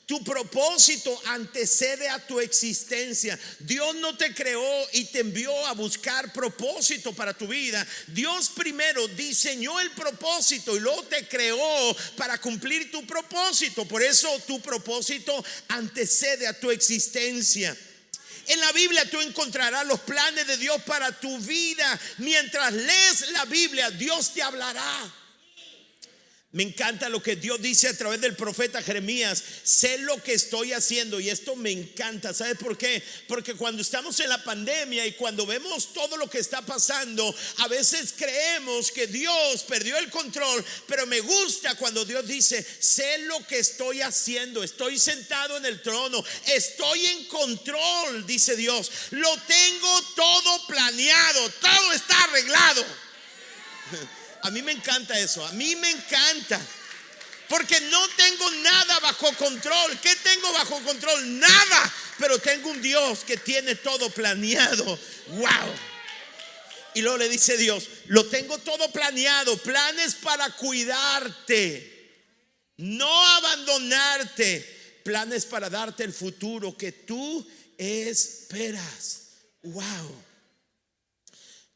[0.06, 3.39] Tu propósito antecede a tu existencia.
[3.60, 7.86] Dios no te creó y te envió a buscar propósito para tu vida.
[8.08, 13.86] Dios primero diseñó el propósito y luego te creó para cumplir tu propósito.
[13.86, 17.78] Por eso tu propósito antecede a tu existencia.
[18.47, 21.99] En la Biblia tú encontrarás los planes de Dios para tu vida.
[22.17, 25.13] Mientras lees la Biblia, Dios te hablará.
[26.52, 29.44] Me encanta lo que Dios dice a través del profeta Jeremías.
[29.62, 32.34] Sé lo que estoy haciendo y esto me encanta.
[32.34, 33.04] ¿Sabes por qué?
[33.28, 37.68] Porque cuando estamos en la pandemia y cuando vemos todo lo que está pasando, a
[37.68, 43.46] veces creemos que Dios perdió el control, pero me gusta cuando Dios dice, sé lo
[43.46, 48.92] que estoy haciendo, estoy sentado en el trono, estoy en control, dice Dios.
[49.12, 52.86] Lo tengo todo planeado, todo está arreglado.
[54.43, 56.60] A mí me encanta eso, a mí me encanta.
[57.49, 59.99] Porque no tengo nada bajo control.
[59.99, 61.39] ¿Qué tengo bajo control?
[61.39, 61.93] Nada.
[62.19, 64.86] Pero tengo un Dios que tiene todo planeado.
[65.30, 65.73] Wow.
[66.93, 69.58] Y luego le dice Dios, lo tengo todo planeado.
[69.58, 71.95] Planes para cuidarte.
[72.78, 75.02] No abandonarte.
[75.04, 77.47] Planes para darte el futuro que tú
[77.80, 79.21] esperas.
[79.63, 80.29] Wow.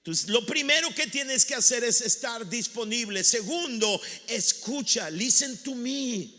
[0.04, 3.24] Entonces, lo primero que tienes que hacer es estar disponible.
[3.24, 6.30] Segundo, escucha, listen to me.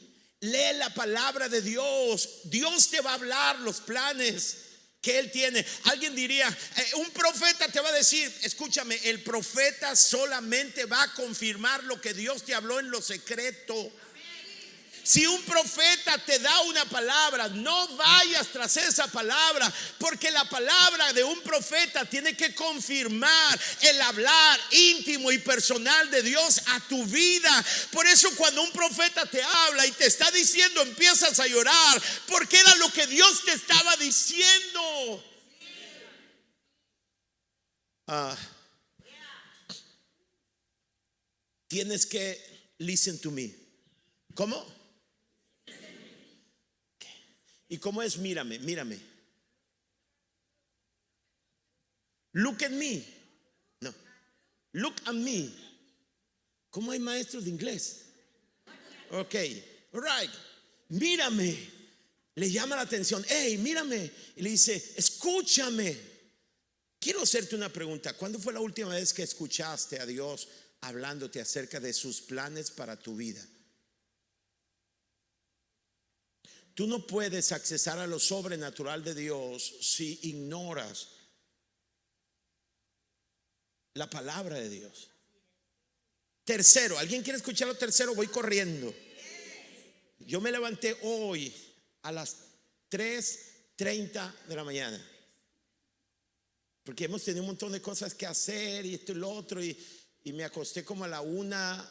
[0.40, 2.28] Lee la palabra de Dios.
[2.44, 4.58] Dios te va a hablar los planes
[5.00, 5.64] que Él tiene.
[5.84, 6.46] Alguien diría,
[6.76, 11.98] eh, un profeta te va a decir, escúchame, el profeta solamente va a confirmar lo
[11.98, 13.90] que Dios te habló en lo secreto.
[15.04, 21.12] Si un profeta te da una palabra, no vayas tras esa palabra, porque la palabra
[21.12, 27.04] de un profeta tiene que confirmar el hablar íntimo y personal de Dios a tu
[27.04, 27.64] vida.
[27.92, 32.58] Por eso cuando un profeta te habla y te está diciendo, empiezas a llorar, porque
[32.58, 35.22] era lo que Dios te estaba diciendo.
[38.06, 38.36] Ah.
[41.68, 42.40] tienes que
[42.78, 43.52] listen to me.
[44.34, 44.83] ¿Cómo?
[47.68, 48.18] ¿Y cómo es?
[48.18, 48.98] Mírame, mírame.
[52.32, 53.04] Look at me.
[53.80, 53.94] No.
[54.72, 55.50] Look at me.
[56.70, 58.06] ¿Cómo hay maestros de inglés?
[59.10, 59.34] Ok,
[59.92, 60.30] right.
[60.88, 61.72] Mírame.
[62.34, 63.24] Le llama la atención.
[63.28, 64.10] Hey, mírame.
[64.36, 65.96] Y le dice, escúchame.
[66.98, 68.14] Quiero hacerte una pregunta.
[68.14, 70.48] ¿Cuándo fue la última vez que escuchaste a Dios
[70.84, 73.44] hablándote acerca de sus planes para tu vida.
[76.74, 81.08] Tú no puedes accesar a lo sobrenatural de Dios si ignoras
[83.94, 85.10] la palabra de Dios.
[86.44, 88.14] Tercero, ¿alguien quiere escuchar lo tercero?
[88.14, 88.92] Voy corriendo.
[90.18, 91.54] Yo me levanté hoy
[92.02, 92.36] a las
[92.90, 95.10] 3.30 de la mañana.
[96.82, 99.62] Porque hemos tenido un montón de cosas que hacer y esto y lo otro.
[99.62, 99.76] Y,
[100.24, 101.88] y me acosté como a la una,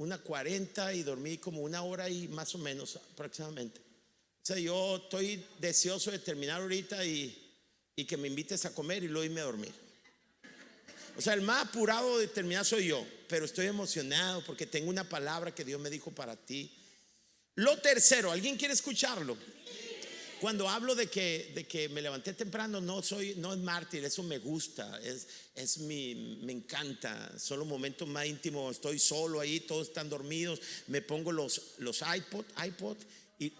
[0.00, 3.80] una cuarenta y dormí como una hora y más o menos aproximadamente.
[3.80, 7.54] O sea, yo estoy deseoso de terminar ahorita y,
[7.94, 9.72] y que me invites a comer y luego irme a dormir.
[11.18, 15.06] O sea, el más apurado de terminar soy yo, pero estoy emocionado porque tengo una
[15.06, 16.74] palabra que Dios me dijo para ti.
[17.56, 19.36] Lo tercero, ¿alguien quiere escucharlo?
[20.40, 24.22] Cuando hablo de que, de que me levanté temprano, no soy, no es mártir, eso
[24.22, 27.38] me gusta, es, es mi, me encanta.
[27.38, 32.46] Solo momentos más íntimos, estoy solo ahí, todos están dormidos, me pongo los, los iPod,
[32.64, 32.96] iPod
[33.38, 33.52] y,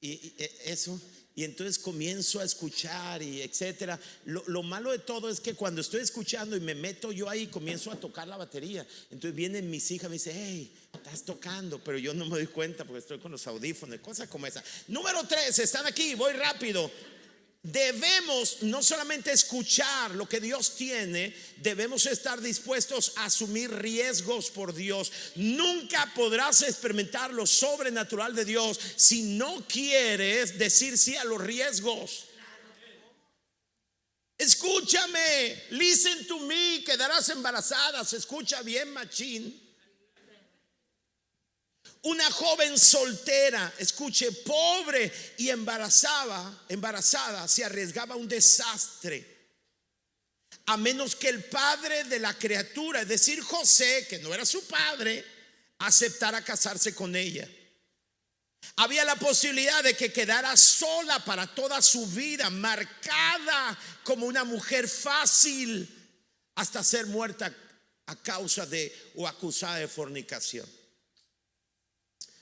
[0.00, 1.00] y, eso,
[1.38, 3.96] y entonces comienzo a escuchar y etcétera.
[4.24, 7.46] Lo, lo, malo de todo es que cuando estoy escuchando y me meto yo ahí,
[7.46, 8.84] comienzo a tocar la batería.
[9.12, 12.84] Entonces vienen mis hijas, me dicen, hey, estás tocando, pero yo no me doy cuenta
[12.84, 14.64] porque estoy con los audífonos, cosas como esa.
[14.88, 16.90] Número tres, están aquí, voy rápido.
[17.62, 24.72] Debemos no solamente escuchar lo que Dios tiene, debemos estar dispuestos a asumir riesgos por
[24.72, 25.10] Dios.
[25.34, 32.26] Nunca podrás experimentar lo sobrenatural de Dios si no quieres decir sí a los riesgos.
[34.38, 39.67] Escúchame, listen to me, quedarás embarazada, se escucha bien, machín.
[42.02, 49.36] Una joven soltera, escuche, pobre y embarazada, embarazada, se arriesgaba un desastre.
[50.66, 54.66] A menos que el padre de la criatura, es decir, José, que no era su
[54.66, 55.24] padre,
[55.78, 57.48] aceptara casarse con ella.
[58.76, 64.88] Había la posibilidad de que quedara sola para toda su vida, marcada como una mujer
[64.88, 65.88] fácil,
[66.54, 67.52] hasta ser muerta
[68.06, 70.77] a causa de o acusada de fornicación.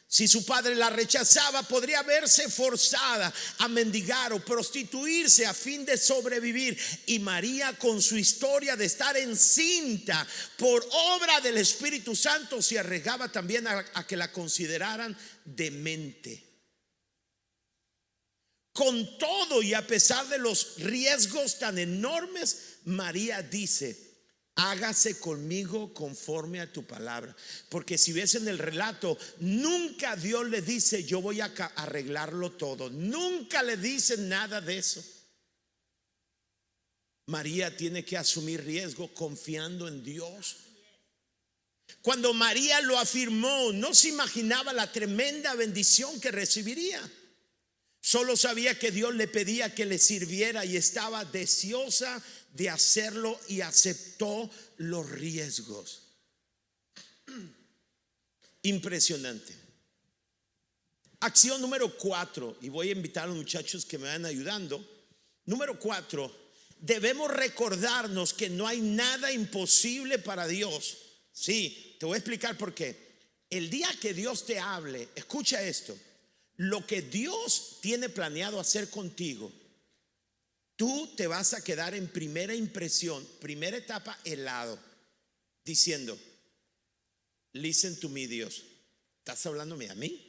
[0.08, 5.98] Si su padre la rechazaba, podría verse forzada a mendigar o prostituirse a fin de
[5.98, 6.78] sobrevivir.
[7.06, 13.30] Y María, con su historia de estar encinta por obra del Espíritu Santo, se arriesgaba
[13.32, 16.44] también a, a que la consideraran demente.
[18.72, 24.05] Con todo y a pesar de los riesgos tan enormes, María dice,
[24.56, 27.36] hágase conmigo conforme a tu palabra.
[27.68, 32.90] Porque si ves en el relato, nunca Dios le dice, yo voy a arreglarlo todo.
[32.90, 35.04] Nunca le dice nada de eso.
[37.26, 40.56] María tiene que asumir riesgo confiando en Dios.
[42.00, 47.02] Cuando María lo afirmó, no se imaginaba la tremenda bendición que recibiría.
[48.00, 52.22] Solo sabía que Dios le pedía que le sirviera y estaba deseosa
[52.56, 56.02] de hacerlo y aceptó los riesgos.
[58.62, 59.54] Impresionante.
[61.20, 64.84] Acción número cuatro, y voy a invitar a los muchachos que me van ayudando.
[65.44, 66.34] Número cuatro,
[66.80, 70.96] debemos recordarnos que no hay nada imposible para Dios.
[71.32, 73.06] Sí, te voy a explicar por qué.
[73.50, 75.96] El día que Dios te hable, escucha esto,
[76.56, 79.52] lo que Dios tiene planeado hacer contigo
[80.76, 84.78] Tú te vas a quedar en primera impresión, primera etapa, helado,
[85.64, 86.18] diciendo,
[87.52, 88.62] listen to me, Dios.
[89.18, 90.22] ¿Estás hablándome a mí?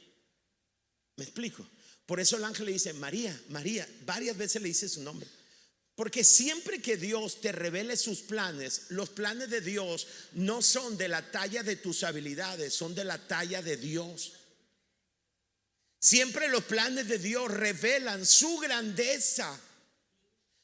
[1.16, 1.68] ¿Me explico?
[2.06, 5.28] Por eso el ángel le dice, María, María, varias veces le dice su nombre.
[5.94, 11.08] Porque siempre que Dios te revele sus planes, los planes de Dios no son de
[11.08, 14.32] la talla de tus habilidades, son de la talla de Dios.
[15.98, 19.60] Siempre los planes de Dios revelan su grandeza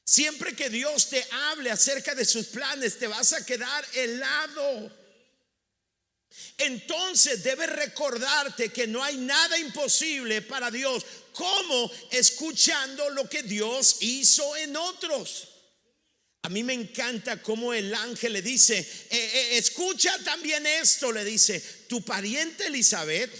[0.04, 4.92] Siempre que Dios te hable acerca de sus planes, te vas a quedar helado.
[6.58, 13.96] Entonces debes recordarte que no hay nada imposible para Dios, como escuchando lo que Dios
[14.00, 15.48] hizo en otros.
[16.42, 21.24] A mí me encanta como el ángel le dice, eh, eh, escucha también esto, le
[21.24, 21.58] dice,
[21.88, 23.32] tu pariente Elizabeth,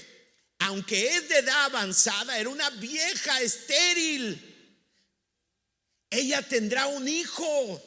[0.60, 4.53] aunque es de edad avanzada, era una vieja estéril
[6.14, 7.82] ella tendrá un hijo.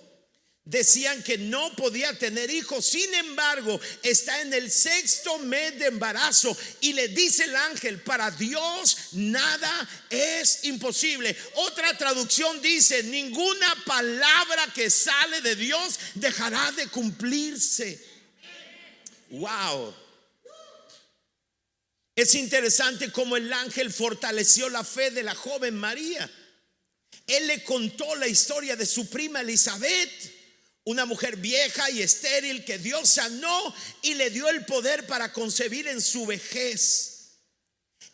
[0.63, 6.57] Decían que no podía tener hijos, sin embargo, está en el sexto mes de embarazo
[6.81, 11.33] y le dice el ángel, para Dios nada es imposible.
[11.55, 18.05] Otra traducción dice, ninguna palabra que sale de Dios dejará de cumplirse.
[19.29, 19.95] Wow.
[22.13, 26.29] Es interesante cómo el ángel fortaleció la fe de la joven María.
[27.27, 30.37] Él le contó la historia de su prima Elizabeth,
[30.85, 35.87] una mujer vieja y estéril que Dios sanó y le dio el poder para concebir
[35.87, 37.16] en su vejez.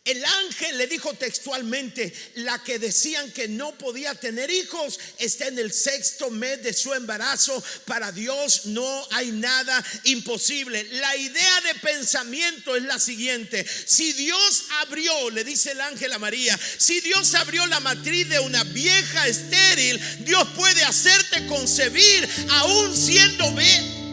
[0.04, 5.58] El ángel le dijo textualmente, la que decían que no podía tener hijos está en
[5.58, 7.64] el sexto mes de su embarazo.
[7.86, 10.86] Para Dios no hay nada imposible.
[10.92, 13.64] La idea de pensamiento es la siguiente.
[13.86, 18.40] Si Dios abrió, le dice el ángel a María, si Dios abrió la matriz de
[18.40, 23.50] una vieja estéril, Dios puede hacerte concebir aún siendo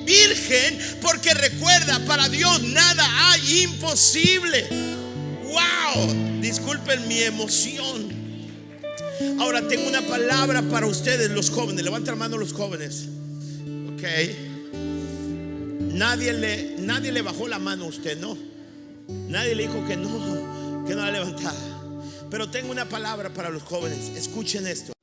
[0.06, 4.91] virgen, porque recuerda, para Dios nada hay imposible.
[5.52, 6.42] ¡Wow!
[6.42, 8.22] Disculpen mi emoción.
[9.40, 11.84] Ahora tengo una palabra para ustedes, los jóvenes.
[11.84, 13.08] Levanten la mano los jóvenes.
[13.94, 14.04] Ok.
[15.94, 18.38] Nadie le, nadie le bajó la mano a usted, ¿no?
[19.08, 21.58] Nadie le dijo que no, que no la levantara.
[22.30, 24.12] Pero tengo una palabra para los jóvenes.
[24.16, 24.94] Escuchen esto.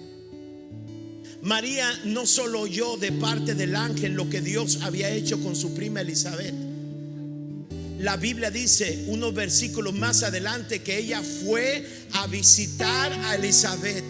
[1.42, 5.74] María no solo oyó de parte del ángel lo que Dios había hecho con su
[5.74, 6.67] prima Elizabeth
[7.98, 14.04] la Biblia dice unos versículos más adelante que ella fue a visitar a Elizabeth.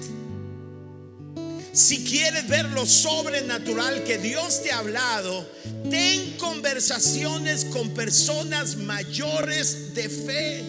[1.73, 5.49] Si quieres ver lo sobrenatural que Dios te ha hablado,
[5.89, 10.65] ten conversaciones con personas mayores de fe.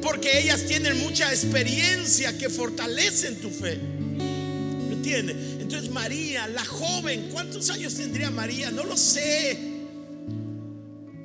[0.00, 3.78] Porque ellas tienen mucha experiencia que fortalecen tu fe.
[3.78, 5.36] ¿Me entiendes?
[5.60, 8.70] Entonces María, la joven, ¿cuántos años tendría María?
[8.70, 9.67] No lo sé.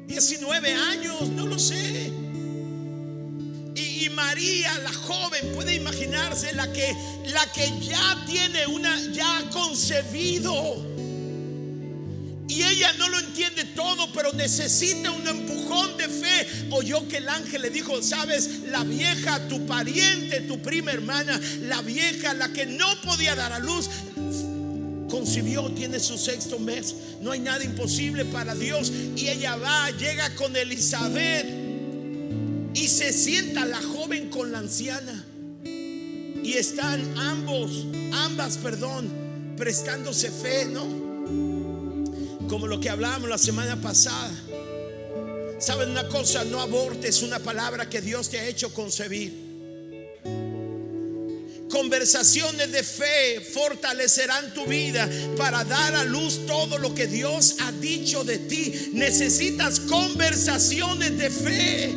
[0.08, 2.12] 19 años, no lo sé.
[3.76, 6.96] Y, María, la joven, puede imaginarse la que,
[7.26, 10.94] la que ya tiene una, ya ha concebido.
[12.48, 16.68] Y ella no lo entiende todo, pero necesita un empujón de fe.
[16.70, 21.82] Oyó que el ángel le dijo, sabes, la vieja, tu pariente, tu prima hermana, la
[21.82, 23.90] vieja, la que no podía dar a luz,
[25.14, 26.96] concibió, tiene su sexto mes.
[27.22, 28.92] No hay nada imposible para Dios.
[29.16, 31.46] Y ella va, llega con Elizabeth
[32.74, 35.24] y se sienta la joven con la anciana.
[35.64, 39.14] Y están ambos, ambas, perdón,
[39.56, 40.84] prestándose fe, ¿no?
[42.48, 44.32] Como lo que hablábamos la semana pasada.
[45.60, 46.44] ¿Saben una cosa?
[46.44, 49.53] No abortes una palabra que Dios te ha hecho concebir.
[51.94, 57.72] Conversaciones de fe fortalecerán tu vida para dar a luz todo lo que Dios ha
[57.74, 58.90] dicho de ti.
[58.94, 61.96] Necesitas conversaciones de fe.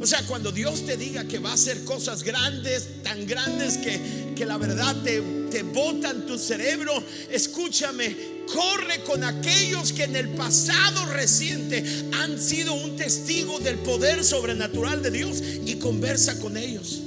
[0.00, 4.32] O sea, cuando Dios te diga que va a hacer cosas grandes, tan grandes que,
[4.34, 5.20] que la verdad te,
[5.50, 8.16] te botan tu cerebro, escúchame,
[8.50, 11.84] corre con aquellos que en el pasado reciente
[12.14, 17.02] han sido un testigo del poder sobrenatural de Dios y conversa con ellos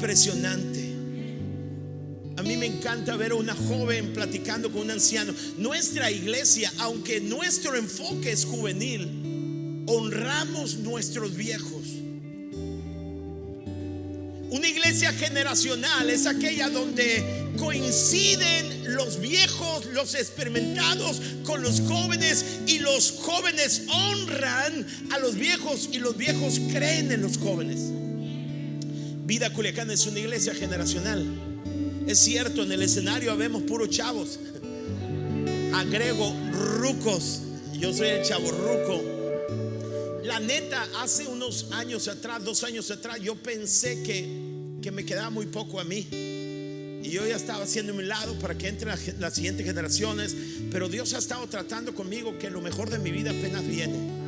[0.00, 0.94] impresionante.
[2.38, 5.34] A mí me encanta ver a una joven platicando con un anciano.
[5.58, 11.86] Nuestra iglesia, aunque nuestro enfoque es juvenil, honramos nuestros viejos.
[14.48, 22.78] Una iglesia generacional es aquella donde coinciden los viejos, los experimentados con los jóvenes y
[22.78, 27.99] los jóvenes honran a los viejos y los viejos creen en los jóvenes.
[29.30, 31.24] Vida Culiacán es una iglesia generacional.
[32.08, 34.40] Es cierto, en el escenario vemos puros chavos.
[35.72, 37.40] Agrego rucos.
[37.78, 39.00] Yo soy el chavo ruco.
[40.24, 44.26] La neta, hace unos años atrás, dos años atrás, yo pensé que,
[44.82, 46.08] que me quedaba muy poco a mí.
[46.10, 50.34] Y yo ya estaba haciendo mi lado para que entren las siguientes generaciones.
[50.72, 54.19] Pero Dios ha estado tratando conmigo que lo mejor de mi vida apenas viene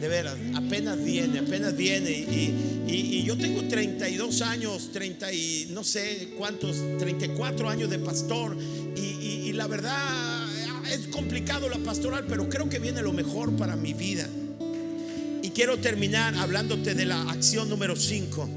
[0.00, 2.10] de veras, apenas viene, apenas viene.
[2.10, 8.56] Y, yo tengo 32 años, 30 y no sé cuántos, 34 años de pastor.
[8.96, 9.96] Y, la verdad
[10.92, 14.28] es complicado la pastoral, pero creo que viene lo mejor para mi vida.
[15.42, 18.48] Y quiero terminar hablándote de la acción número 5.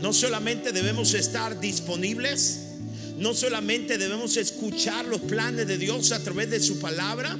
[0.00, 2.60] No solamente debemos estar disponibles,
[3.18, 7.36] no solamente debemos escuchar los planes de Dios a través de su palabra,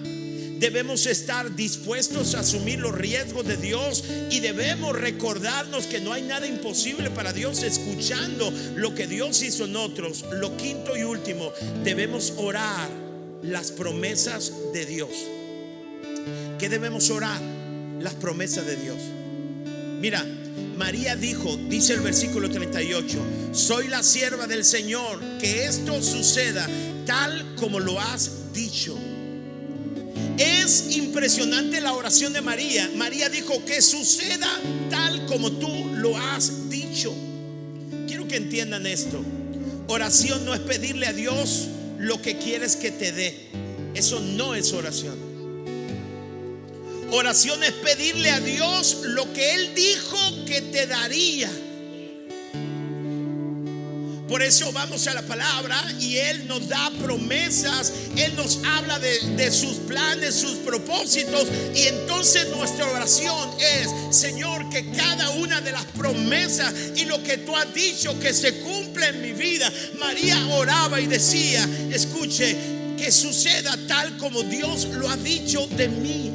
[0.59, 6.22] Debemos estar dispuestos a asumir los riesgos de Dios y debemos recordarnos que no hay
[6.22, 10.24] nada imposible para Dios escuchando lo que Dios hizo en otros.
[10.32, 11.52] Lo quinto y último,
[11.84, 12.90] debemos orar
[13.42, 15.11] las promesas de Dios.
[16.59, 17.40] ¿Qué debemos orar?
[18.00, 18.98] Las promesas de Dios.
[20.00, 20.24] Mira,
[20.76, 23.18] María dijo, dice el versículo 38,
[23.52, 26.68] soy la sierva del Señor, que esto suceda
[27.06, 28.96] tal como lo has dicho.
[30.39, 32.89] Es impresionante la oración de María.
[32.95, 34.49] María dijo que suceda
[34.89, 37.12] tal como tú lo has dicho.
[38.07, 39.20] Quiero que entiendan esto.
[39.89, 41.66] Oración no es pedirle a Dios
[41.99, 43.49] lo que quieres que te dé.
[43.95, 45.16] Eso no es oración.
[47.11, 51.51] Oración es pedirle a Dios lo que Él dijo que te daría.
[54.29, 59.51] Por eso vamos a la palabra y Él nos da promesas, Él nos habla de,
[59.51, 61.49] sus planes, sus propósitos.
[61.74, 67.39] Y entonces nuestra oración es, Señor, que cada una de las promesas y lo que
[67.39, 69.72] tú has dicho que se cumple en mi vida.
[69.99, 72.55] María oraba y decía, escuche,
[72.99, 76.33] que suceda tal como Dios lo ha dicho de mí.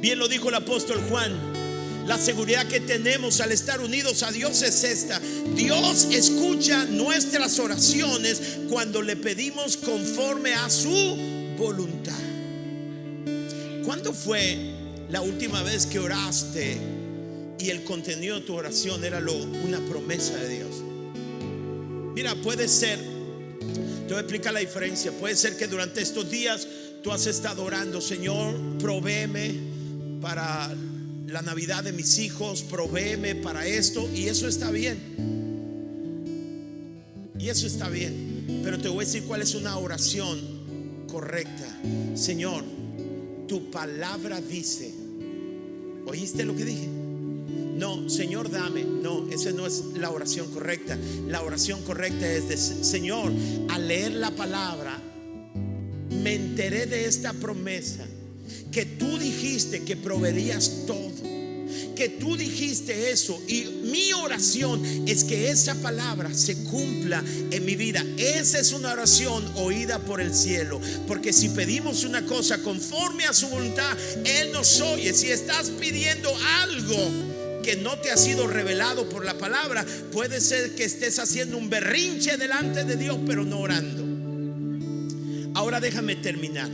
[0.00, 1.49] Bien lo dijo el apóstol Juan.
[2.10, 5.20] La seguridad que tenemos al estar unidos a Dios es esta.
[5.54, 11.16] Dios escucha nuestras oraciones cuando le pedimos conforme a su
[11.56, 12.18] voluntad.
[13.84, 14.58] ¿Cuándo fue
[15.08, 16.78] la última vez que oraste
[17.60, 20.82] y el contenido de tu oración era lo, una promesa de Dios?
[22.16, 26.66] Mira, puede ser, te voy a explicar la diferencia, puede ser que durante estos días
[27.04, 29.54] tú has estado orando, Señor, provéeme
[30.20, 30.74] para
[31.26, 34.98] la Navidad de mis hijos, provéeme para esto y eso está bien.
[37.38, 38.60] Y eso está bien.
[38.62, 41.66] Pero te voy a decir cuál es una oración correcta.
[42.14, 42.64] Señor,
[43.48, 44.92] tu palabra dice,
[46.06, 46.86] ¿oíste lo que dije?
[46.86, 48.84] No, Señor, dame.
[48.84, 50.98] No, esa no es la oración correcta.
[51.28, 53.32] La oración correcta es de, Señor,
[53.70, 55.00] al leer la palabra,
[56.22, 58.06] me enteré de esta promesa
[58.72, 61.10] que tú dijiste que proveerías todo,
[61.94, 67.76] que tú dijiste eso y mi oración es que esa palabra se cumpla en mi
[67.76, 68.04] vida.
[68.16, 73.34] Esa es una oración oída por el cielo, porque si pedimos una cosa conforme a
[73.34, 75.12] su voluntad, Él nos oye.
[75.12, 76.32] Si estás pidiendo
[76.62, 76.96] algo
[77.62, 81.68] que no te ha sido revelado por la palabra, puede ser que estés haciendo un
[81.68, 84.06] berrinche delante de Dios, pero no orando.
[85.54, 86.70] Ahora déjame terminar.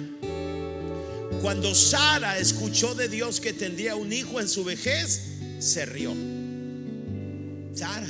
[1.42, 5.20] Cuando Sara escuchó de Dios que tendría un hijo en su vejez,
[5.58, 6.14] se rió.
[7.74, 8.08] Sara,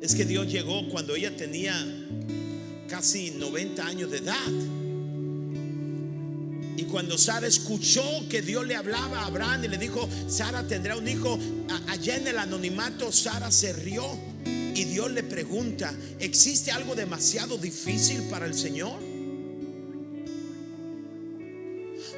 [0.00, 1.74] es que Dios llegó cuando ella tenía
[2.88, 4.52] casi 90 años de edad.
[6.76, 10.96] Y cuando Sara escuchó que Dios le hablaba a Abraham y le dijo, Sara tendrá
[10.96, 11.38] un hijo,
[11.88, 14.04] allá en el anonimato Sara se rió.
[14.44, 19.11] Y Dios le pregunta, ¿existe algo demasiado difícil para el Señor?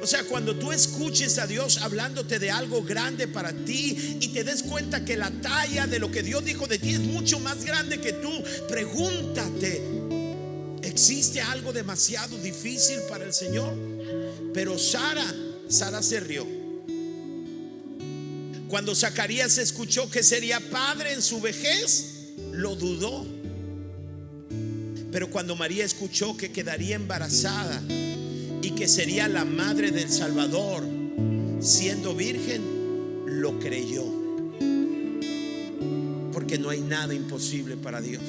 [0.05, 4.43] O sea, cuando tú escuches a Dios hablándote de algo grande para ti y te
[4.43, 7.65] des cuenta que la talla de lo que Dios dijo de ti es mucho más
[7.65, 8.29] grande que tú,
[8.69, 9.81] pregúntate,
[10.83, 13.75] ¿existe algo demasiado difícil para el Señor?
[14.53, 15.25] Pero Sara,
[15.69, 16.45] Sara se rió.
[18.67, 23.25] Cuando Zacarías escuchó que sería padre en su vejez, lo dudó.
[25.11, 27.81] Pero cuando María escuchó que quedaría embarazada,
[28.75, 30.83] que sería la madre del Salvador,
[31.61, 32.61] siendo virgen,
[33.25, 34.03] lo creyó.
[36.33, 38.21] Porque no hay nada imposible para Dios.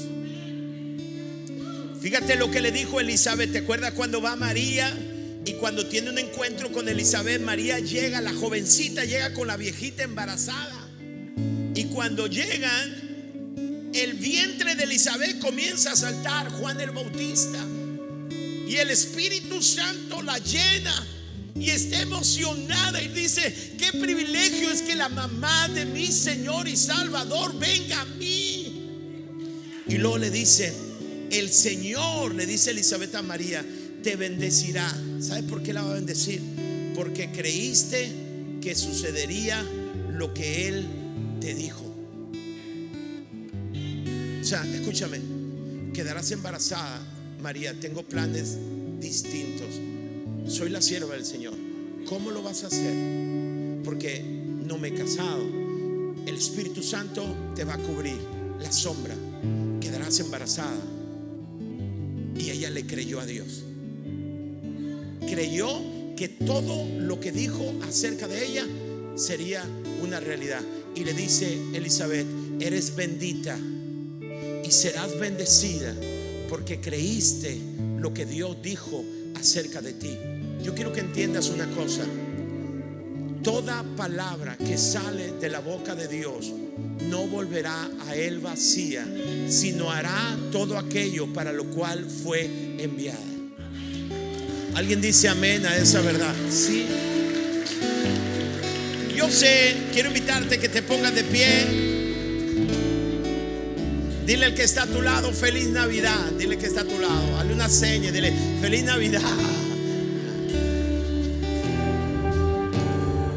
[2.01, 3.51] Fíjate lo que le dijo Elizabeth.
[3.53, 4.97] ¿Te acuerdas cuando va María?
[5.44, 10.05] Y cuando tiene un encuentro con Elizabeth, María llega, la jovencita llega con la viejita
[10.05, 10.88] embarazada.
[11.74, 17.59] Y cuando llegan, el vientre de Elizabeth comienza a saltar, Juan el Bautista.
[18.66, 21.06] Y el Espíritu Santo la llena
[21.54, 26.76] y está emocionada y dice, qué privilegio es que la mamá de mi Señor y
[26.76, 28.90] Salvador venga a mí.
[29.86, 30.74] Y luego le dice,
[31.30, 33.64] el Señor, le dice Elizabeth a María,
[34.02, 34.92] te bendecirá.
[35.20, 36.42] ¿Sabe por qué la va a bendecir?
[36.94, 38.10] Porque creíste
[38.60, 39.64] que sucedería
[40.12, 40.86] lo que Él
[41.40, 41.84] te dijo.
[44.40, 45.20] O sea, escúchame,
[45.94, 47.00] quedarás embarazada
[47.41, 48.57] María, tengo planes
[49.01, 49.68] distintos.
[50.49, 51.55] Soy la sierva del Señor.
[52.09, 53.82] ¿Cómo lo vas a hacer?
[53.84, 55.43] Porque no me he casado.
[56.26, 57.24] El Espíritu Santo
[57.55, 58.16] te va a cubrir
[58.61, 59.14] la sombra.
[59.80, 60.80] Quedarás embarazada.
[62.39, 63.64] Y ella le creyó a Dios.
[65.28, 65.68] Creyó
[66.16, 68.66] que todo lo que dijo acerca de ella
[69.16, 69.64] sería
[70.03, 70.62] una realidad.
[70.95, 72.26] Y le dice Elizabeth,
[72.61, 73.59] eres bendita
[74.64, 75.95] y serás bendecida
[76.49, 77.59] porque creíste
[77.99, 80.16] lo que Dios dijo acerca de ti.
[80.62, 82.05] Yo quiero que entiendas una cosa.
[83.42, 86.53] Toda palabra que sale de la boca de Dios
[87.09, 89.07] no volverá a él vacía,
[89.49, 93.18] sino hará todo aquello para lo cual fue enviada.
[94.74, 96.34] ¿Alguien dice amén a esa verdad?
[96.51, 96.84] Sí.
[99.16, 101.95] Yo sé, quiero invitarte que te pongas de pie.
[104.26, 106.32] Dile al que está a tu lado, feliz Navidad.
[106.36, 107.36] Dile que está a tu lado.
[107.36, 109.22] Dale una seña, dile, feliz Navidad.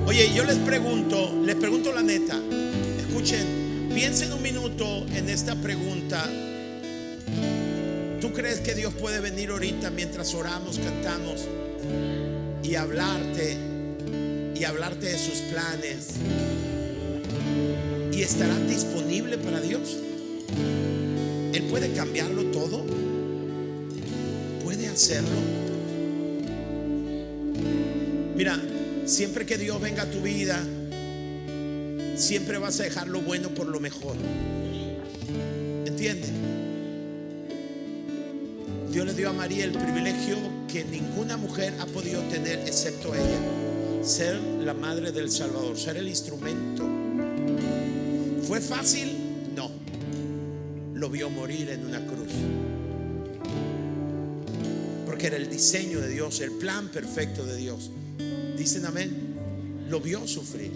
[0.07, 2.41] Oye, yo les pregunto, les pregunto la neta.
[2.97, 6.27] Escuchen, piensen un minuto en esta pregunta.
[8.19, 11.41] ¿Tú crees que Dios puede venir ahorita mientras oramos, cantamos
[12.63, 13.57] y hablarte
[14.55, 16.15] y hablarte de sus planes?
[18.11, 19.97] ¿Y estará disponible para Dios?
[21.53, 22.85] Él puede cambiarlo todo.
[24.63, 25.29] Puede hacerlo.
[28.35, 28.59] Mira,
[29.05, 30.63] siempre que Dios venga a tu vida,
[32.15, 34.15] siempre vas a dejar lo bueno por lo mejor.
[35.85, 36.31] ¿Entiendes?
[38.91, 40.37] Dios le dio a María el privilegio
[40.71, 44.03] que ninguna mujer ha podido tener excepto ella.
[44.03, 46.87] Ser la madre del Salvador, ser el instrumento.
[48.47, 49.18] ¿Fue fácil?
[50.99, 52.27] Lo vio morir en una cruz.
[55.05, 57.89] Porque era el diseño de Dios, el plan perfecto de Dios.
[58.57, 59.09] Dicen amén.
[59.89, 60.73] Lo vio sufrir.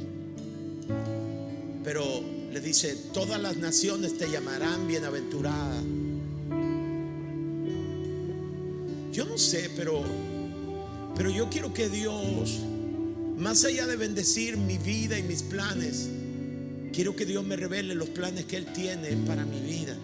[1.84, 5.82] Pero le dice, todas las naciones te llamarán bienaventurada.
[9.12, 10.04] Yo no sé, pero
[11.18, 12.62] pero yo quiero que Dios
[13.38, 16.08] más allá de bendecir mi vida y mis planes,
[16.94, 19.98] quiero que Dios me revele los planes que él tiene para mi vida.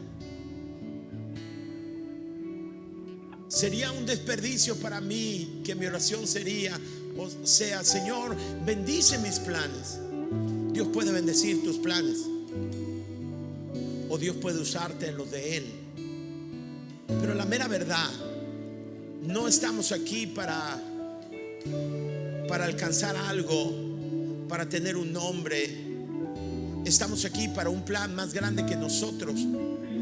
[3.60, 6.80] Sería un desperdicio para mí que mi oración sería,
[7.18, 8.34] o sea, Señor,
[8.66, 10.00] bendice mis planes.
[10.72, 12.20] Dios puede bendecir tus planes.
[14.08, 15.66] O Dios puede usarte en los de Él.
[17.20, 18.10] Pero la mera verdad,
[19.24, 20.82] no estamos aquí para
[22.48, 23.74] para alcanzar algo,
[24.48, 25.70] para tener un nombre.
[26.86, 29.38] Estamos aquí para un plan más grande que nosotros.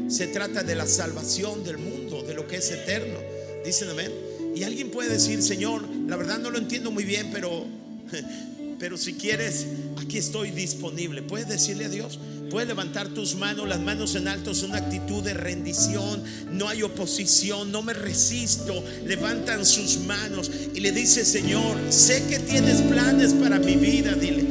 [0.06, 3.37] Se trata de la salvación del mundo, de lo que es eterno.
[3.64, 4.12] Dicen amén.
[4.54, 7.66] Y alguien puede decir, Señor, la verdad no lo entiendo muy bien, pero
[8.78, 9.66] pero si quieres,
[10.00, 11.22] aquí estoy disponible.
[11.22, 12.18] Puedes decirle a Dios,
[12.50, 16.22] puedes levantar tus manos, las manos en alto, es una actitud de rendición.
[16.52, 18.84] No hay oposición, no me resisto.
[19.04, 24.14] Levantan sus manos y le dice, Señor, sé que tienes planes para mi vida.
[24.14, 24.46] Dile,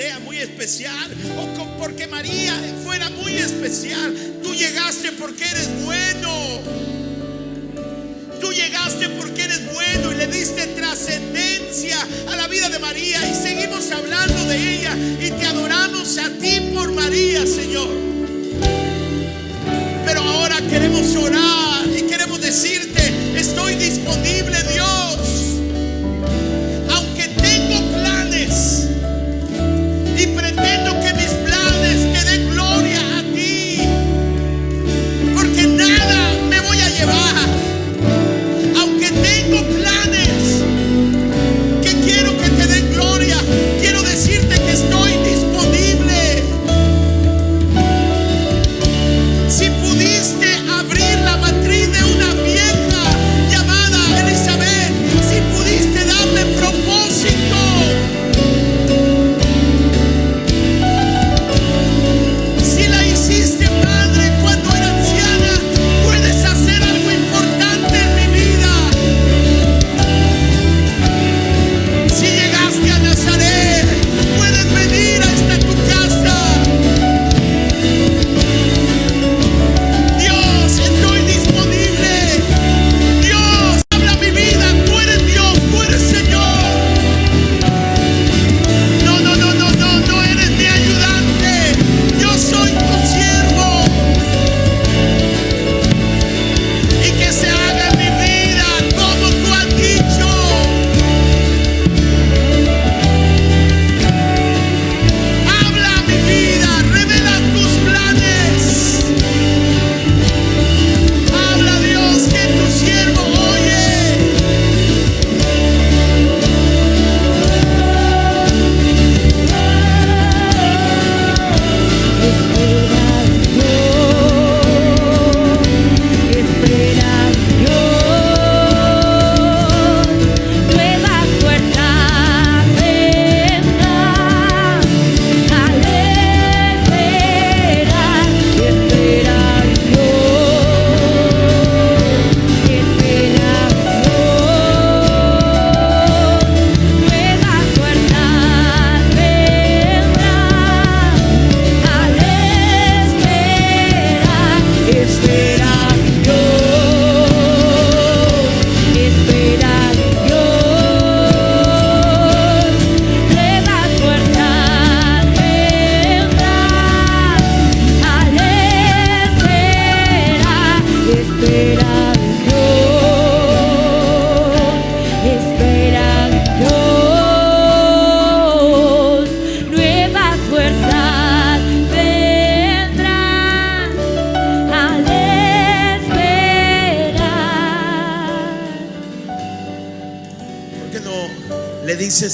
[0.00, 4.14] fue a una aldea muy especial o co- porque María fuera muy especial.
[4.42, 6.60] Tú llegaste porque eres bueno.
[8.40, 11.98] Tú llegaste porque eres bueno y le diste trascendencia
[12.32, 16.70] a la vida de María y seguimos hablando de ella y te adoramos a ti
[16.72, 17.88] por María, Señor.
[20.06, 23.02] Pero ahora queremos orar y queremos decirte,
[23.38, 24.79] estoy disponible, Dios.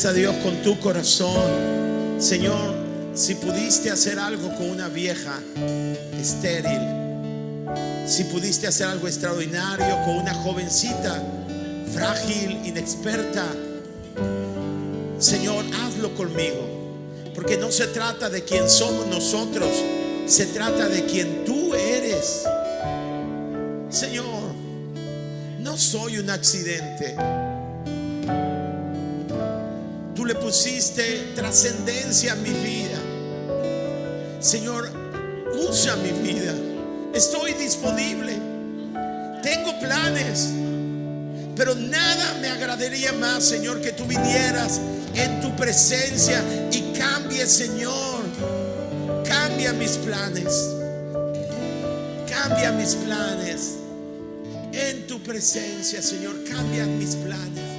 [0.04, 2.74] A Dios con tu corazón, Señor,
[3.14, 5.40] si pudiste hacer algo con una vieja
[6.20, 6.80] estéril,
[8.06, 11.22] si pudiste hacer algo extraordinario con una jovencita
[11.94, 13.46] frágil, inexperta,
[15.18, 16.92] Señor, hazlo conmigo.
[17.34, 19.70] Porque no se trata de quién somos nosotros,
[20.26, 22.42] se trata de quien tú eres.
[23.88, 24.52] Señor,
[25.60, 27.16] no soy un accidente.
[30.26, 32.98] Le pusiste trascendencia a mi vida.
[34.40, 34.90] Señor,
[35.54, 36.52] usa mi vida.
[37.14, 38.32] Estoy disponible.
[39.40, 40.48] Tengo planes.
[41.54, 44.80] Pero nada me agradaría más, Señor, que tú vinieras
[45.14, 48.24] en tu presencia y cambie, Señor.
[49.24, 50.72] Cambia mis planes.
[52.28, 53.74] Cambia mis planes.
[54.72, 57.75] En tu presencia, Señor, cambia mis planes.